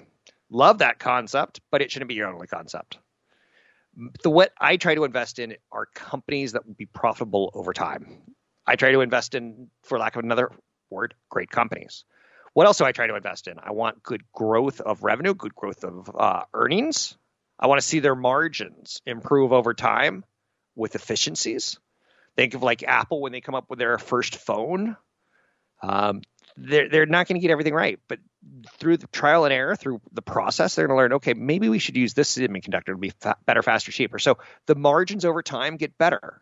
Love 0.49 0.79
that 0.79 0.99
concept, 0.99 1.61
but 1.71 1.81
it 1.81 1.91
shouldn't 1.91 2.09
be 2.09 2.15
your 2.15 2.33
only 2.33 2.47
concept. 2.47 2.97
The 4.23 4.29
what 4.29 4.51
I 4.59 4.77
try 4.77 4.95
to 4.95 5.03
invest 5.03 5.39
in 5.39 5.55
are 5.71 5.87
companies 5.93 6.53
that 6.53 6.65
will 6.65 6.73
be 6.75 6.85
profitable 6.85 7.51
over 7.53 7.73
time. 7.73 8.21
I 8.65 8.75
try 8.75 8.91
to 8.91 9.01
invest 9.01 9.35
in, 9.35 9.69
for 9.83 9.97
lack 9.97 10.15
of 10.15 10.23
another 10.23 10.51
word, 10.89 11.15
great 11.29 11.49
companies. 11.49 12.05
What 12.53 12.65
else 12.65 12.77
do 12.77 12.85
I 12.85 12.91
try 12.91 13.07
to 13.07 13.15
invest 13.15 13.47
in? 13.47 13.55
I 13.61 13.71
want 13.71 14.03
good 14.03 14.23
growth 14.33 14.81
of 14.81 15.03
revenue, 15.03 15.33
good 15.33 15.55
growth 15.55 15.83
of 15.83 16.09
uh, 16.17 16.43
earnings. 16.53 17.17
I 17.59 17.67
want 17.67 17.81
to 17.81 17.87
see 17.87 17.99
their 17.99 18.15
margins 18.15 19.01
improve 19.05 19.53
over 19.53 19.73
time 19.73 20.23
with 20.75 20.95
efficiencies. 20.95 21.79
Think 22.35 22.53
of 22.53 22.63
like 22.63 22.83
Apple 22.83 23.21
when 23.21 23.31
they 23.31 23.41
come 23.41 23.55
up 23.55 23.69
with 23.69 23.79
their 23.79 23.97
first 23.97 24.35
phone. 24.35 24.95
Um, 25.81 26.21
they're 26.57 26.89
they're 26.89 27.05
not 27.05 27.27
going 27.27 27.39
to 27.39 27.41
get 27.41 27.51
everything 27.51 27.73
right, 27.73 27.99
but 28.07 28.19
through 28.77 28.97
the 28.97 29.07
trial 29.07 29.45
and 29.45 29.53
error, 29.53 29.75
through 29.75 30.01
the 30.13 30.21
process, 30.21 30.75
they're 30.75 30.87
going 30.87 30.95
to 30.95 31.01
learn. 31.01 31.13
Okay, 31.13 31.33
maybe 31.33 31.69
we 31.69 31.79
should 31.79 31.97
use 31.97 32.13
this 32.13 32.35
semiconductor 32.37 32.85
to 32.85 32.97
be 32.97 33.09
fa- 33.09 33.37
better, 33.45 33.61
faster, 33.61 33.91
cheaper. 33.91 34.19
So 34.19 34.37
the 34.65 34.75
margins 34.75 35.25
over 35.25 35.41
time 35.41 35.77
get 35.77 35.97
better. 35.97 36.41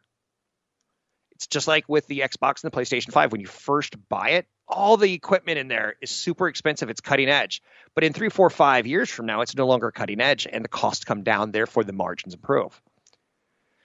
It's 1.32 1.48
just 1.48 1.68
like 1.68 1.88
with 1.88 2.08
the 2.08 2.20
Xbox 2.20 2.64
and 2.64 2.72
the 2.72 2.78
PlayStation 2.78 3.12
5. 3.12 3.32
When 3.32 3.42
you 3.42 3.48
first 3.48 3.96
buy 4.10 4.30
it, 4.32 4.48
all 4.68 4.98
the 4.98 5.14
equipment 5.14 5.60
in 5.60 5.68
there 5.68 5.96
is 6.02 6.10
super 6.10 6.48
expensive. 6.48 6.90
It's 6.90 7.02
cutting 7.02 7.30
edge. 7.30 7.62
But 7.96 8.04
in 8.04 8.14
three, 8.14 8.30
four, 8.30 8.50
five 8.50 8.88
years 8.88 9.10
from 9.10 9.28
now, 9.28 9.42
it's 9.42 9.56
no 9.56 9.68
longer 9.68 9.92
cutting 9.92 10.20
edge 10.20 10.48
and 10.52 10.64
the 10.64 10.70
costs 10.70 11.06
come 11.06 11.24
down. 11.24 11.52
Therefore, 11.52 11.84
the 11.84 11.94
margins 11.94 12.34
improve. 12.34 12.80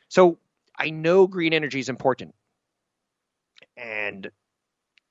So 0.09 0.38
I 0.78 0.90
know 0.90 1.26
green 1.26 1.52
energy 1.52 1.78
is 1.78 1.88
important. 1.88 2.35
And 3.76 4.31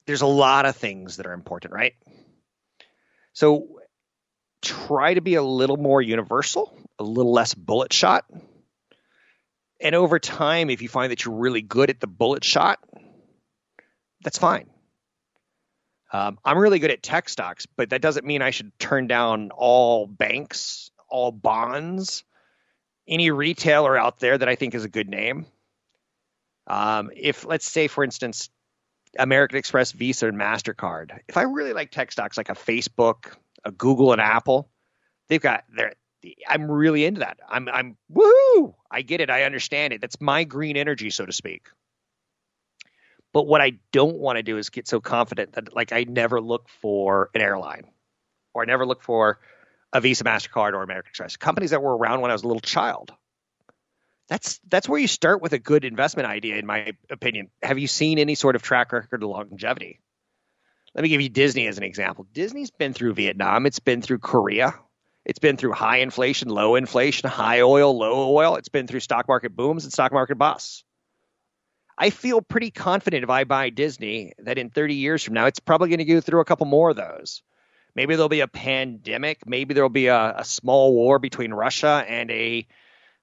there's 0.06 0.22
a 0.22 0.28
lot 0.28 0.66
of 0.66 0.76
things 0.76 1.18
that 1.18 1.26
are 1.26 1.34
important, 1.34 1.74
right? 1.74 1.94
So 3.34 3.68
try 4.62 5.14
to 5.14 5.22
be 5.22 5.36
a 5.36 5.44
little 5.44 5.78
more 5.78 6.02
universal, 6.02 6.78
a 7.00 7.04
little 7.04 7.34
less 7.34 7.54
bullet 7.54 7.94
shot. 7.94 8.26
And 9.80 9.96
over 9.96 10.20
time, 10.20 10.70
if 10.70 10.82
you 10.82 10.90
find 10.90 11.12
that 11.12 11.26
you're 11.26 11.36
really 11.36 11.62
good 11.62 11.90
at 11.90 12.00
the 12.00 12.08
bullet 12.08 12.44
shot, 12.44 12.80
that's 14.24 14.38
fine. 14.38 14.70
Um, 16.14 16.38
I'm 16.44 16.58
really 16.58 16.80
good 16.80 16.92
at 16.92 17.02
tech 17.02 17.30
stocks, 17.30 17.66
but 17.66 17.92
that 17.92 18.02
doesn't 18.02 18.26
mean 18.26 18.42
I 18.42 18.52
should 18.52 18.78
turn 18.78 19.08
down 19.08 19.50
all 19.52 20.06
banks, 20.06 20.92
all 21.10 21.32
bonds, 21.32 22.24
any 23.08 23.32
retailer 23.32 23.98
out 23.98 24.20
there 24.20 24.38
that 24.38 24.48
I 24.48 24.56
think 24.56 24.76
is 24.76 24.84
a 24.84 24.90
good 24.90 25.10
name. 25.10 25.46
Um, 26.68 27.10
if, 27.16 27.46
let's 27.46 27.70
say, 27.70 27.88
for 27.88 28.04
instance, 28.04 28.50
American 29.20 29.58
Express, 29.58 29.92
Visa, 29.92 30.28
and 30.28 30.40
MasterCard, 30.40 31.20
if 31.28 31.38
I 31.38 31.44
really 31.44 31.74
like 31.74 31.92
tech 31.92 32.12
stocks 32.12 32.38
like 32.38 32.50
a 32.50 32.54
Facebook, 32.54 33.34
a 33.66 33.72
Google, 33.72 34.12
and 34.12 34.22
Apple, 34.22 34.70
they've 35.28 35.42
got 35.42 35.64
their 35.76 35.94
I'm 36.48 36.70
really 36.70 37.06
into 37.06 37.22
that. 37.22 37.40
I'm 37.50 37.68
I'm 37.70 37.98
woohoo! 38.12 38.76
I 38.90 39.02
get 39.02 39.22
it. 39.22 39.30
I 39.30 39.44
understand 39.44 39.94
it. 39.94 40.02
That's 40.02 40.22
my 40.22 40.44
green 40.44 40.78
energy, 40.78 41.10
so 41.10 41.26
to 41.26 41.34
speak. 41.34 41.68
But 43.34 43.48
what 43.48 43.62
I 43.62 43.74
don't 43.92 44.18
want 44.18 44.38
to 44.38 44.44
do 44.44 44.58
is 44.58 44.70
get 44.70 44.88
so 44.88 45.00
confident 45.00 45.54
that 45.54 45.76
like 45.76 45.92
I 45.92 46.04
never 46.04 46.42
look 46.42 46.68
for 46.82 47.30
an 47.34 47.42
airline 47.42 47.86
or 48.54 48.62
I 48.62 48.66
never 48.66 48.86
look 48.86 49.02
for 49.02 49.40
a 49.94 50.02
Visa, 50.02 50.24
MasterCard, 50.24 50.74
or 50.74 50.84
American 50.84 51.10
Express. 51.10 51.38
Companies 51.38 51.72
that 51.72 51.82
were 51.82 51.96
around 51.96 52.22
when 52.22 52.32
I 52.32 52.34
was 52.34 52.44
a 52.44 52.48
little 52.48 52.62
child. 52.62 53.14
That's 54.32 54.62
that's 54.70 54.88
where 54.88 54.98
you 54.98 55.10
start 55.10 55.42
with 55.42 55.52
a 55.52 55.60
good 55.60 55.84
investment 55.84 56.26
idea, 56.26 56.56
in 56.56 56.66
my 56.66 56.94
opinion. 57.10 57.50
Have 57.62 57.80
you 57.80 57.88
seen 57.88 58.18
any 58.18 58.36
sort 58.36 58.56
of 58.56 58.62
track 58.62 58.94
record 58.94 59.22
of 59.22 59.30
longevity? 59.30 60.00
Let 60.96 61.02
me 61.02 61.10
give 61.10 61.20
you 61.20 61.28
Disney 61.28 61.68
as 61.68 61.78
an 61.78 61.84
example. 61.84 62.26
Disney's 62.32 62.72
been 62.72 62.94
through 62.94 63.14
Vietnam, 63.14 63.66
it's 63.66 63.80
been 63.80 64.02
through 64.02 64.20
Korea, 64.20 64.74
it's 65.26 65.40
been 65.40 65.58
through 65.58 65.74
high 65.74 65.98
inflation, 65.98 66.48
low 66.48 66.76
inflation, 66.76 67.30
high 67.30 67.60
oil, 67.60 67.98
low 67.98 68.34
oil. 68.34 68.56
It's 68.56 68.70
been 68.70 68.88
through 68.88 69.02
stock 69.02 69.28
market 69.28 69.54
booms 69.54 69.84
and 69.84 69.92
stock 69.92 70.14
market 70.14 70.38
busts. 70.38 70.86
I 71.98 72.10
feel 72.10 72.42
pretty 72.42 72.72
confident 72.72 73.26
if 73.26 73.30
I 73.30 73.44
buy 73.44 73.70
Disney 73.70 74.32
that 74.40 74.58
in 74.58 74.70
30 74.70 74.96
years 74.96 75.22
from 75.22 75.34
now, 75.34 75.48
it's 75.48 75.60
probably 75.60 75.90
going 75.90 76.00
to 76.00 76.06
go 76.06 76.22
through 76.22 76.40
a 76.40 76.46
couple 76.46 76.68
more 76.68 76.92
of 76.92 76.96
those. 76.96 77.44
Maybe 77.96 78.16
there'll 78.16 78.30
be 78.30 78.40
a 78.40 78.48
pandemic. 78.48 79.46
Maybe 79.46 79.74
there'll 79.74 79.90
be 79.90 80.08
a, 80.08 80.36
a 80.38 80.46
small 80.46 80.94
war 80.94 81.20
between 81.20 81.54
Russia 81.54 82.06
and 82.08 82.32
a 82.32 82.66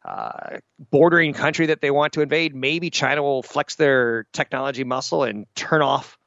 uh, 0.04 0.58
bordering 0.90 1.32
country 1.32 1.66
that 1.66 1.80
they 1.80 1.90
want 1.90 2.14
to 2.14 2.20
invade. 2.20 2.54
Maybe 2.54 2.90
China 2.90 3.22
will 3.22 3.42
flex 3.42 3.74
their 3.74 4.26
technology 4.32 4.84
muscle 4.84 5.24
and 5.24 5.46
turn 5.54 5.82
off 5.82 6.18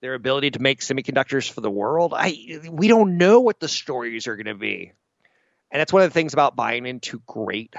their 0.00 0.14
ability 0.14 0.52
to 0.52 0.60
make 0.60 0.80
semiconductors 0.80 1.50
for 1.50 1.60
the 1.60 1.70
world. 1.70 2.14
I 2.16 2.60
we 2.70 2.88
don't 2.88 3.18
know 3.18 3.40
what 3.40 3.60
the 3.60 3.68
stories 3.68 4.26
are 4.26 4.36
going 4.36 4.46
to 4.46 4.54
be, 4.54 4.92
and 5.72 5.80
that's 5.80 5.92
one 5.92 6.02
of 6.02 6.10
the 6.10 6.14
things 6.14 6.32
about 6.32 6.56
buying 6.56 6.86
into 6.86 7.20
great 7.26 7.74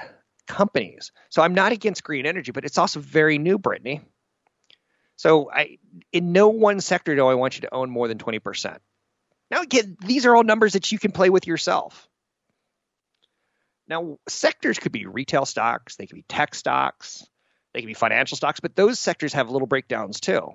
companies. 0.46 1.12
So 1.30 1.42
I'm 1.42 1.54
not 1.54 1.72
against 1.72 2.04
green 2.04 2.26
energy, 2.26 2.52
but 2.52 2.64
it's 2.64 2.76
also 2.76 3.00
very 3.00 3.38
new, 3.38 3.58
Brittany. 3.58 4.02
So 5.16 5.50
I, 5.50 5.78
in 6.12 6.32
no 6.32 6.48
one 6.48 6.80
sector 6.80 7.14
do 7.14 7.26
I 7.26 7.34
want 7.34 7.56
you 7.56 7.62
to 7.62 7.74
own 7.74 7.90
more 7.90 8.08
than 8.08 8.18
20%. 8.18 8.78
Now, 9.50 9.62
again, 9.62 9.96
these 10.00 10.26
are 10.26 10.34
all 10.34 10.44
numbers 10.44 10.72
that 10.72 10.90
you 10.92 10.98
can 10.98 11.12
play 11.12 11.28
with 11.28 11.46
yourself. 11.46 12.08
Now, 13.90 14.18
sectors 14.28 14.78
could 14.78 14.92
be 14.92 15.06
retail 15.06 15.44
stocks, 15.44 15.96
they 15.96 16.06
could 16.06 16.14
be 16.14 16.24
tech 16.28 16.54
stocks, 16.54 17.26
they 17.74 17.80
could 17.80 17.88
be 17.88 17.94
financial 17.94 18.36
stocks, 18.36 18.60
but 18.60 18.76
those 18.76 19.00
sectors 19.00 19.32
have 19.32 19.50
little 19.50 19.66
breakdowns 19.66 20.20
too. 20.20 20.52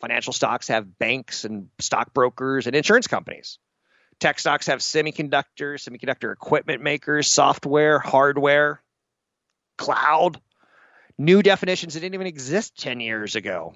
Financial 0.00 0.32
stocks 0.32 0.68
have 0.68 0.96
banks 0.96 1.44
and 1.44 1.70
stockbrokers 1.80 2.68
and 2.68 2.76
insurance 2.76 3.08
companies. 3.08 3.58
Tech 4.20 4.38
stocks 4.38 4.68
have 4.68 4.78
semiconductors, 4.78 5.88
semiconductor 5.88 6.32
equipment 6.32 6.80
makers, 6.80 7.28
software, 7.28 7.98
hardware, 7.98 8.80
cloud, 9.76 10.40
new 11.18 11.42
definitions 11.42 11.94
that 11.94 12.00
didn't 12.00 12.14
even 12.14 12.28
exist 12.28 12.78
10 12.78 13.00
years 13.00 13.34
ago. 13.34 13.74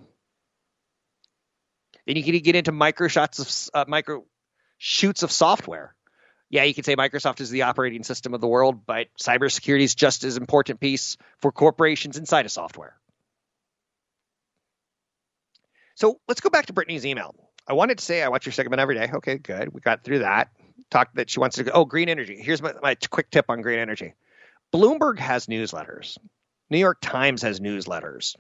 Then 2.07 2.17
you 2.17 2.23
can 2.23 2.39
get 2.39 2.55
into 2.55 2.71
micro 2.71 3.09
shots 3.09 3.41
of 3.75 3.75
uh, 3.75 3.85
micro 3.89 4.25
shoots 4.79 5.25
of 5.25 5.33
software. 5.33 5.97
Yeah, 6.53 6.65
you 6.65 6.75
could 6.75 6.85
say 6.85 6.95
Microsoft 6.95 7.41
is 7.41 7.49
the 7.49 7.63
operating 7.63 8.05
system 8.05 8.35
of 8.35 8.43
the 8.43 8.47
world, 8.47 8.85
but 8.85 9.07
cybersecurity 9.19 9.85
is 9.85 9.95
just 9.95 10.23
as 10.23 10.37
important 10.37 10.81
piece 10.81 11.17
for 11.39 11.51
corporations 11.51 12.19
inside 12.19 12.45
of 12.45 12.53
software. 12.53 12.95
So 15.95 16.21
let's 16.29 16.43
go 16.43 16.51
back 16.51 16.67
to 16.67 16.75
Brittany's 16.75 17.07
email. 17.07 17.35
I 17.67 17.73
wanted 17.73 17.99
to 17.99 18.05
say 18.05 18.23
I 18.23 18.29
watch 18.29 18.45
your 18.45 18.53
segment 18.53 18.81
every 18.81 18.97
day. 18.97 19.09
Okay, 19.15 19.39
good. 19.39 19.73
We 19.73 19.81
got 19.81 20.05
through 20.05 20.19
that. 20.21 20.51
Talked 20.91 21.15
that 21.15 21.31
she 21.31 21.41
wants 21.41 21.57
to 21.57 21.65
go. 21.65 21.71
Oh, 21.73 21.85
green 21.87 22.11
energy. 22.11 22.37
Here's 22.39 22.61
my, 22.61 22.75
my 22.83 22.97
quick 22.97 23.31
tip 23.31 23.47
on 23.49 23.63
green 23.63 23.79
energy. 23.79 24.13
Bloomberg 24.75 25.19
has 25.21 25.47
newsletters. 25.47 26.19
New 26.69 26.79
York 26.79 26.99
Times 27.01 27.41
has 27.43 27.61
newsletters. 27.61 28.37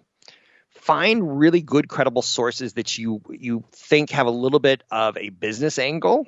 Find 0.68 1.38
really 1.38 1.62
good, 1.62 1.88
credible 1.88 2.22
sources 2.22 2.74
that 2.74 2.98
you 2.98 3.22
you 3.30 3.64
think 3.72 4.10
have 4.10 4.26
a 4.26 4.30
little 4.30 4.58
bit 4.58 4.82
of 4.90 5.16
a 5.16 5.30
business 5.30 5.78
angle, 5.78 6.26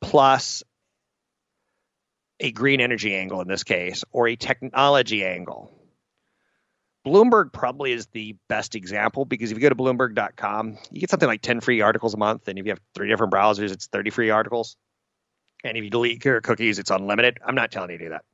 plus 0.00 0.64
a 2.42 2.52
green 2.52 2.80
energy 2.80 3.14
angle 3.14 3.40
in 3.40 3.48
this 3.48 3.64
case, 3.64 4.04
or 4.12 4.28
a 4.28 4.36
technology 4.36 5.24
angle. 5.24 5.72
Bloomberg 7.06 7.52
probably 7.52 7.92
is 7.92 8.06
the 8.08 8.36
best 8.48 8.74
example 8.74 9.24
because 9.24 9.50
if 9.50 9.56
you 9.56 9.62
go 9.62 9.70
to 9.70 9.74
bloomberg.com, 9.74 10.78
you 10.90 11.00
get 11.00 11.10
something 11.10 11.28
like 11.28 11.40
10 11.40 11.60
free 11.60 11.80
articles 11.80 12.14
a 12.14 12.16
month. 12.16 12.46
And 12.46 12.58
if 12.58 12.66
you 12.66 12.72
have 12.72 12.80
three 12.94 13.08
different 13.08 13.32
browsers, 13.32 13.72
it's 13.72 13.86
30 13.86 14.10
free 14.10 14.30
articles. 14.30 14.76
And 15.64 15.76
if 15.76 15.82
you 15.82 15.90
delete 15.90 16.24
your 16.24 16.40
cookies, 16.40 16.78
it's 16.78 16.90
unlimited. 16.90 17.38
I'm 17.44 17.54
not 17.54 17.72
telling 17.72 17.90
you 17.90 17.98
to 17.98 18.04
do 18.04 18.10
that 18.10 18.24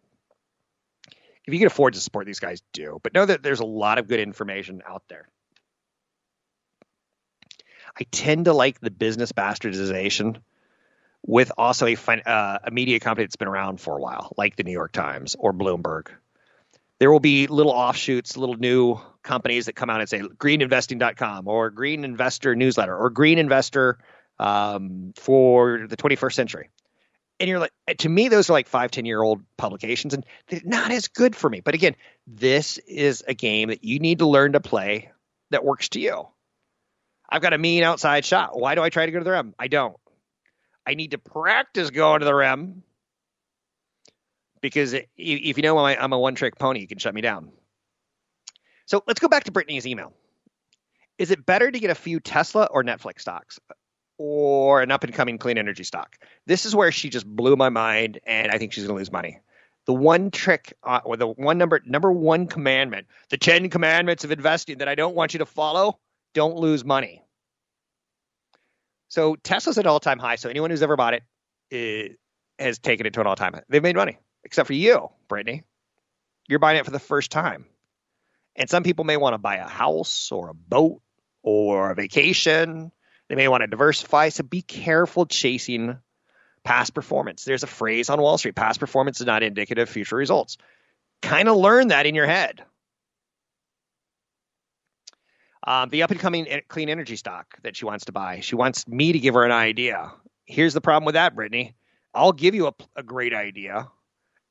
if 1.48 1.54
you 1.54 1.60
can 1.60 1.66
afford 1.66 1.94
to 1.94 2.00
support 2.00 2.26
these 2.26 2.40
guys, 2.40 2.62
do. 2.74 3.00
But 3.02 3.14
know 3.14 3.24
that 3.24 3.42
there's 3.42 3.60
a 3.60 3.64
lot 3.64 3.96
of 3.96 4.06
good 4.06 4.20
information 4.20 4.82
out 4.86 5.02
there. 5.08 5.26
I 7.98 8.04
tend 8.10 8.44
to 8.44 8.52
like 8.52 8.80
the 8.80 8.90
business 8.90 9.32
bastardization 9.32 10.42
with 11.26 11.52
also 11.58 11.86
a, 11.86 11.96
uh, 12.26 12.58
a 12.64 12.70
media 12.70 13.00
company 13.00 13.24
that's 13.24 13.36
been 13.36 13.48
around 13.48 13.80
for 13.80 13.96
a 13.96 14.00
while, 14.00 14.32
like 14.36 14.56
the 14.56 14.62
New 14.62 14.72
York 14.72 14.92
Times 14.92 15.36
or 15.38 15.52
Bloomberg. 15.52 16.08
There 16.98 17.12
will 17.12 17.20
be 17.20 17.46
little 17.46 17.72
offshoots, 17.72 18.36
little 18.36 18.56
new 18.56 18.98
companies 19.22 19.66
that 19.66 19.74
come 19.74 19.90
out 19.90 20.00
and 20.00 20.08
say 20.08 20.20
greeninvesting.com 20.20 21.46
or 21.46 21.70
Green 21.70 22.04
Investor 22.04 22.56
Newsletter 22.56 22.96
or 22.96 23.10
Green 23.10 23.38
Investor 23.38 23.98
um, 24.38 25.12
for 25.16 25.86
the 25.88 25.96
21st 25.96 26.32
century. 26.32 26.70
And 27.40 27.48
you're 27.48 27.60
like 27.60 27.72
to 27.98 28.08
me 28.08 28.28
those 28.28 28.50
are 28.50 28.52
like 28.52 28.66
five 28.66 28.90
ten 28.90 29.04
year 29.04 29.22
old 29.22 29.42
publications 29.56 30.12
and 30.12 30.26
they're 30.48 30.60
not 30.64 30.90
as 30.90 31.06
good 31.06 31.36
for 31.36 31.48
me. 31.48 31.60
But 31.60 31.74
again 31.74 31.94
this 32.26 32.78
is 32.78 33.22
a 33.28 33.34
game 33.34 33.68
that 33.68 33.84
you 33.84 34.00
need 34.00 34.18
to 34.18 34.26
learn 34.26 34.52
to 34.54 34.60
play 34.60 35.12
that 35.50 35.64
works 35.64 35.90
to 35.90 36.00
you. 36.00 36.26
I've 37.30 37.42
got 37.42 37.52
a 37.52 37.58
mean 37.58 37.84
outside 37.84 38.24
shot. 38.24 38.58
Why 38.58 38.74
do 38.74 38.82
i 38.82 38.88
try 38.88 39.06
to 39.06 39.12
go 39.12 39.18
to 39.18 39.24
the 39.24 39.30
rim? 39.30 39.54
I 39.56 39.68
don't 39.68 39.96
i 40.88 40.94
need 40.94 41.10
to 41.12 41.18
practice 41.18 41.90
going 41.90 42.20
to 42.20 42.26
the 42.26 42.34
rim 42.34 42.82
because 44.60 44.94
if 44.94 45.06
you 45.16 45.62
know 45.62 45.78
i'm 45.78 46.12
a 46.12 46.18
one 46.18 46.34
trick 46.34 46.58
pony 46.58 46.80
you 46.80 46.86
can 46.86 46.98
shut 46.98 47.14
me 47.14 47.20
down 47.20 47.50
so 48.86 49.02
let's 49.06 49.20
go 49.20 49.28
back 49.28 49.44
to 49.44 49.52
brittany's 49.52 49.86
email 49.86 50.12
is 51.18 51.30
it 51.30 51.44
better 51.44 51.70
to 51.70 51.78
get 51.78 51.90
a 51.90 51.94
few 51.94 52.20
tesla 52.20 52.64
or 52.70 52.82
netflix 52.82 53.20
stocks 53.20 53.58
or 54.18 54.82
an 54.82 54.90
up 54.90 55.04
and 55.04 55.14
coming 55.14 55.38
clean 55.38 55.56
energy 55.58 55.84
stock. 55.84 56.16
This 56.46 56.66
is 56.66 56.74
where 56.74 56.92
she 56.92 57.08
just 57.08 57.26
blew 57.26 57.56
my 57.56 57.68
mind, 57.68 58.20
and 58.26 58.50
I 58.50 58.58
think 58.58 58.72
she's 58.72 58.84
going 58.84 58.96
to 58.96 58.98
lose 58.98 59.12
money. 59.12 59.40
The 59.86 59.94
one 59.94 60.30
trick, 60.30 60.74
uh, 60.82 61.00
or 61.04 61.16
the 61.16 61.28
one 61.28 61.56
number 61.56 61.80
number 61.86 62.12
one 62.12 62.46
commandment, 62.46 63.06
the 63.30 63.38
ten 63.38 63.70
commandments 63.70 64.24
of 64.24 64.32
investing 64.32 64.78
that 64.78 64.88
I 64.88 64.94
don't 64.94 65.14
want 65.14 65.32
you 65.32 65.38
to 65.38 65.46
follow: 65.46 65.98
don't 66.34 66.56
lose 66.56 66.84
money. 66.84 67.22
So 69.08 69.36
Tesla's 69.36 69.78
at 69.78 69.86
all 69.86 70.00
time 70.00 70.18
high. 70.18 70.36
So 70.36 70.48
anyone 70.48 70.70
who's 70.70 70.82
ever 70.82 70.96
bought 70.96 71.14
it, 71.14 71.22
it 71.70 72.18
has 72.58 72.78
taken 72.78 73.06
it 73.06 73.14
to 73.14 73.20
an 73.20 73.26
all 73.26 73.36
time 73.36 73.54
high. 73.54 73.62
They've 73.68 73.82
made 73.82 73.96
money, 73.96 74.18
except 74.44 74.66
for 74.66 74.74
you, 74.74 75.10
Brittany. 75.28 75.64
You're 76.46 76.58
buying 76.58 76.78
it 76.78 76.84
for 76.84 76.90
the 76.90 76.98
first 76.98 77.30
time. 77.30 77.66
And 78.56 78.68
some 78.68 78.82
people 78.82 79.04
may 79.04 79.16
want 79.16 79.34
to 79.34 79.38
buy 79.38 79.56
a 79.56 79.68
house 79.68 80.32
or 80.32 80.50
a 80.50 80.54
boat 80.54 81.00
or 81.42 81.90
a 81.90 81.94
vacation. 81.94 82.90
They 83.28 83.34
may 83.34 83.48
want 83.48 83.62
to 83.62 83.66
diversify. 83.66 84.30
So 84.30 84.42
be 84.42 84.62
careful 84.62 85.26
chasing 85.26 85.98
past 86.64 86.94
performance. 86.94 87.44
There's 87.44 87.62
a 87.62 87.68
phrase 87.68 88.10
on 88.10 88.20
Wall 88.20 88.36
Street 88.38 88.56
past 88.56 88.80
performance 88.80 89.20
is 89.20 89.26
not 89.26 89.42
indicative 89.42 89.88
of 89.88 89.92
future 89.92 90.16
results. 90.16 90.56
Kind 91.22 91.48
of 91.48 91.56
learn 91.56 91.88
that 91.88 92.06
in 92.06 92.14
your 92.14 92.26
head. 92.26 92.62
Um, 95.66 95.88
the 95.88 96.02
up 96.02 96.10
and 96.10 96.20
coming 96.20 96.46
clean 96.68 96.88
energy 96.88 97.16
stock 97.16 97.58
that 97.62 97.76
she 97.76 97.84
wants 97.84 98.04
to 98.06 98.12
buy. 98.12 98.40
She 98.40 98.54
wants 98.54 98.86
me 98.86 99.12
to 99.12 99.18
give 99.18 99.34
her 99.34 99.44
an 99.44 99.52
idea. 99.52 100.12
Here's 100.46 100.74
the 100.74 100.80
problem 100.80 101.04
with 101.04 101.14
that, 101.14 101.34
Brittany. 101.34 101.74
I'll 102.14 102.32
give 102.32 102.54
you 102.54 102.68
a, 102.68 102.74
a 102.96 103.02
great 103.02 103.34
idea. 103.34 103.88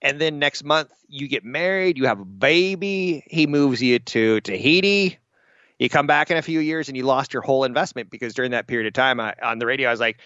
And 0.02 0.22
then 0.22 0.40
next 0.40 0.64
month 0.64 0.92
you 1.08 1.28
get 1.28 1.44
married, 1.44 1.98
you 1.98 2.06
have 2.06 2.20
a 2.20 2.26
baby, 2.26 3.24
he 3.28 3.48
moves 3.48 3.82
you 3.82 4.00
to 4.00 4.42
Tahiti. 4.42 5.18
You 5.80 5.90
come 5.90 6.08
back 6.08 6.32
in 6.32 6.38
a 6.38 6.42
few 6.42 6.60
years 6.60 6.88
and 6.88 6.98
you 6.98 7.04
lost 7.04 7.34
your 7.34 7.42
whole 7.42 7.64
investment 7.64 8.10
because 8.10 8.34
during 8.34 8.52
that 8.52 8.68
period 8.68 8.88
of 8.88 8.94
time 8.94 9.20
I, 9.20 9.36
on 9.42 9.60
the 9.60 9.66
radio, 9.66 9.88
I 9.90 9.92
was 9.92 10.00
like, 10.00 10.20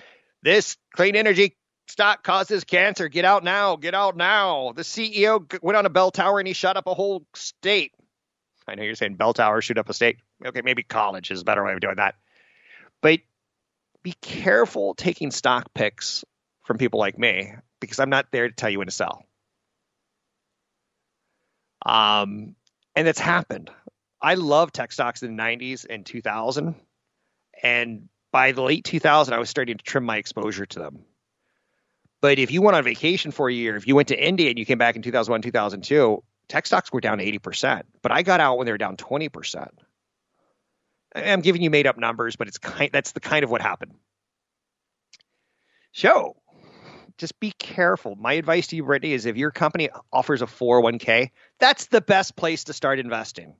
this 0.43 0.77
clean 0.95 1.15
energy 1.15 1.57
stock 1.87 2.23
causes 2.23 2.63
cancer. 2.63 3.07
Get 3.09 3.25
out 3.25 3.43
now. 3.43 3.75
Get 3.75 3.93
out 3.93 4.15
now. 4.17 4.73
The 4.75 4.81
CEO 4.81 5.61
went 5.61 5.77
on 5.77 5.85
a 5.85 5.89
bell 5.89 6.11
tower 6.11 6.39
and 6.39 6.47
he 6.47 6.53
shot 6.53 6.77
up 6.77 6.87
a 6.87 6.93
whole 6.93 7.25
state. 7.35 7.93
I 8.67 8.75
know 8.75 8.83
you're 8.83 8.95
saying 8.95 9.15
bell 9.15 9.33
tower 9.33 9.61
shoot 9.61 9.77
up 9.77 9.89
a 9.89 9.93
state. 9.93 10.17
Okay, 10.45 10.61
maybe 10.61 10.83
college 10.83 11.31
is 11.31 11.41
a 11.41 11.45
better 11.45 11.63
way 11.63 11.73
of 11.73 11.79
doing 11.79 11.95
that. 11.95 12.15
But 13.01 13.19
be 14.03 14.13
careful 14.21 14.93
taking 14.95 15.31
stock 15.31 15.73
picks 15.73 16.23
from 16.63 16.77
people 16.77 16.99
like 16.99 17.17
me 17.17 17.53
because 17.79 17.99
I'm 17.99 18.09
not 18.09 18.27
there 18.31 18.47
to 18.47 18.55
tell 18.55 18.69
you 18.69 18.79
when 18.79 18.87
to 18.87 18.93
sell. 18.93 19.25
Um, 21.85 22.55
and 22.95 23.07
it's 23.07 23.19
happened. 23.19 23.71
I 24.21 24.35
love 24.35 24.71
tech 24.71 24.91
stocks 24.91 25.23
in 25.23 25.35
the 25.35 25.41
90s 25.41 25.85
and 25.89 26.05
2000. 26.05 26.75
And 27.63 28.09
by 28.31 28.51
the 28.51 28.61
late 28.61 28.83
2000, 28.83 29.33
I 29.33 29.39
was 29.39 29.49
starting 29.49 29.77
to 29.77 29.83
trim 29.83 30.03
my 30.03 30.17
exposure 30.17 30.65
to 30.65 30.79
them. 30.79 30.99
But 32.21 32.37
if 32.37 32.51
you 32.51 32.61
went 32.61 32.77
on 32.77 32.83
vacation 32.83 33.31
for 33.31 33.49
a 33.49 33.53
year, 33.53 33.75
if 33.75 33.87
you 33.87 33.95
went 33.95 34.09
to 34.09 34.23
India 34.27 34.49
and 34.49 34.59
you 34.59 34.65
came 34.65 34.77
back 34.77 34.95
in 34.95 35.01
2001, 35.01 35.41
2002, 35.41 36.23
tech 36.47 36.67
stocks 36.67 36.91
were 36.91 37.01
down 37.01 37.17
80%. 37.17 37.81
But 38.03 38.11
I 38.11 38.21
got 38.21 38.39
out 38.39 38.57
when 38.57 38.65
they 38.65 38.71
were 38.71 38.77
down 38.77 38.95
20%. 38.95 39.69
I'm 41.15 41.41
giving 41.41 41.61
you 41.61 41.69
made 41.69 41.87
up 41.87 41.97
numbers, 41.97 42.35
but 42.35 42.47
it's 42.47 42.57
kind 42.57 42.89
that's 42.91 43.11
the 43.11 43.19
kind 43.19 43.43
of 43.43 43.51
what 43.51 43.61
happened. 43.61 43.93
So 45.93 46.37
just 47.17 47.39
be 47.39 47.51
careful. 47.59 48.15
My 48.15 48.33
advice 48.33 48.67
to 48.67 48.75
you, 48.75 48.83
Brittany, 48.83 49.13
is 49.13 49.25
if 49.25 49.37
your 49.37 49.51
company 49.51 49.89
offers 50.11 50.41
a 50.41 50.45
401k, 50.45 51.31
that's 51.59 51.87
the 51.87 52.01
best 52.01 52.35
place 52.35 52.65
to 52.65 52.73
start 52.73 52.99
investing. 52.99 53.55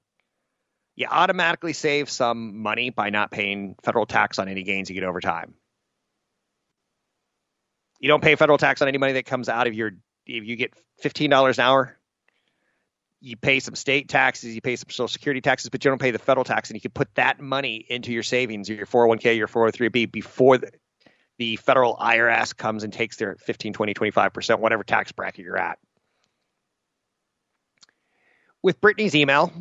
You 0.95 1.07
automatically 1.09 1.73
save 1.73 2.09
some 2.09 2.61
money 2.61 2.89
by 2.89 3.09
not 3.09 3.31
paying 3.31 3.75
federal 3.83 4.05
tax 4.05 4.39
on 4.39 4.47
any 4.47 4.63
gains 4.63 4.89
you 4.89 4.95
get 4.95 5.03
over 5.03 5.21
time. 5.21 5.53
You 7.99 8.07
don't 8.07 8.23
pay 8.23 8.35
federal 8.35 8.57
tax 8.57 8.81
on 8.81 8.87
any 8.87 8.97
money 8.97 9.13
that 9.13 9.25
comes 9.25 9.47
out 9.47 9.67
of 9.67 9.73
your 9.73 9.91
if 10.25 10.45
you 10.45 10.55
get 10.55 10.73
$15 11.03 11.57
an 11.57 11.63
hour, 11.63 11.97
you 13.21 13.37
pay 13.37 13.59
some 13.59 13.75
state 13.75 14.09
taxes, 14.09 14.55
you 14.55 14.61
pay 14.61 14.75
some 14.75 14.89
social 14.89 15.07
security 15.07 15.41
taxes, 15.41 15.69
but 15.69 15.85
you 15.85 15.91
don't 15.91 16.01
pay 16.01 16.11
the 16.11 16.19
federal 16.19 16.43
tax, 16.43 16.69
and 16.69 16.75
you 16.75 16.81
can 16.81 16.91
put 16.91 17.13
that 17.15 17.39
money 17.39 17.85
into 17.87 18.11
your 18.11 18.23
savings, 18.23 18.67
your 18.67 18.87
401k, 18.87 19.37
your 19.37 19.47
403b 19.47 20.11
before 20.11 20.57
the, 20.57 20.71
the 21.37 21.55
federal 21.57 21.95
IRS 21.95 22.55
comes 22.55 22.83
and 22.83 22.91
takes 22.91 23.17
their 23.17 23.35
15, 23.35 23.73
20, 23.73 23.93
25%, 23.93 24.59
whatever 24.59 24.83
tax 24.83 25.11
bracket 25.11 25.45
you're 25.45 25.57
at. 25.57 25.77
With 28.63 28.81
Brittany's 28.81 29.15
email, 29.15 29.51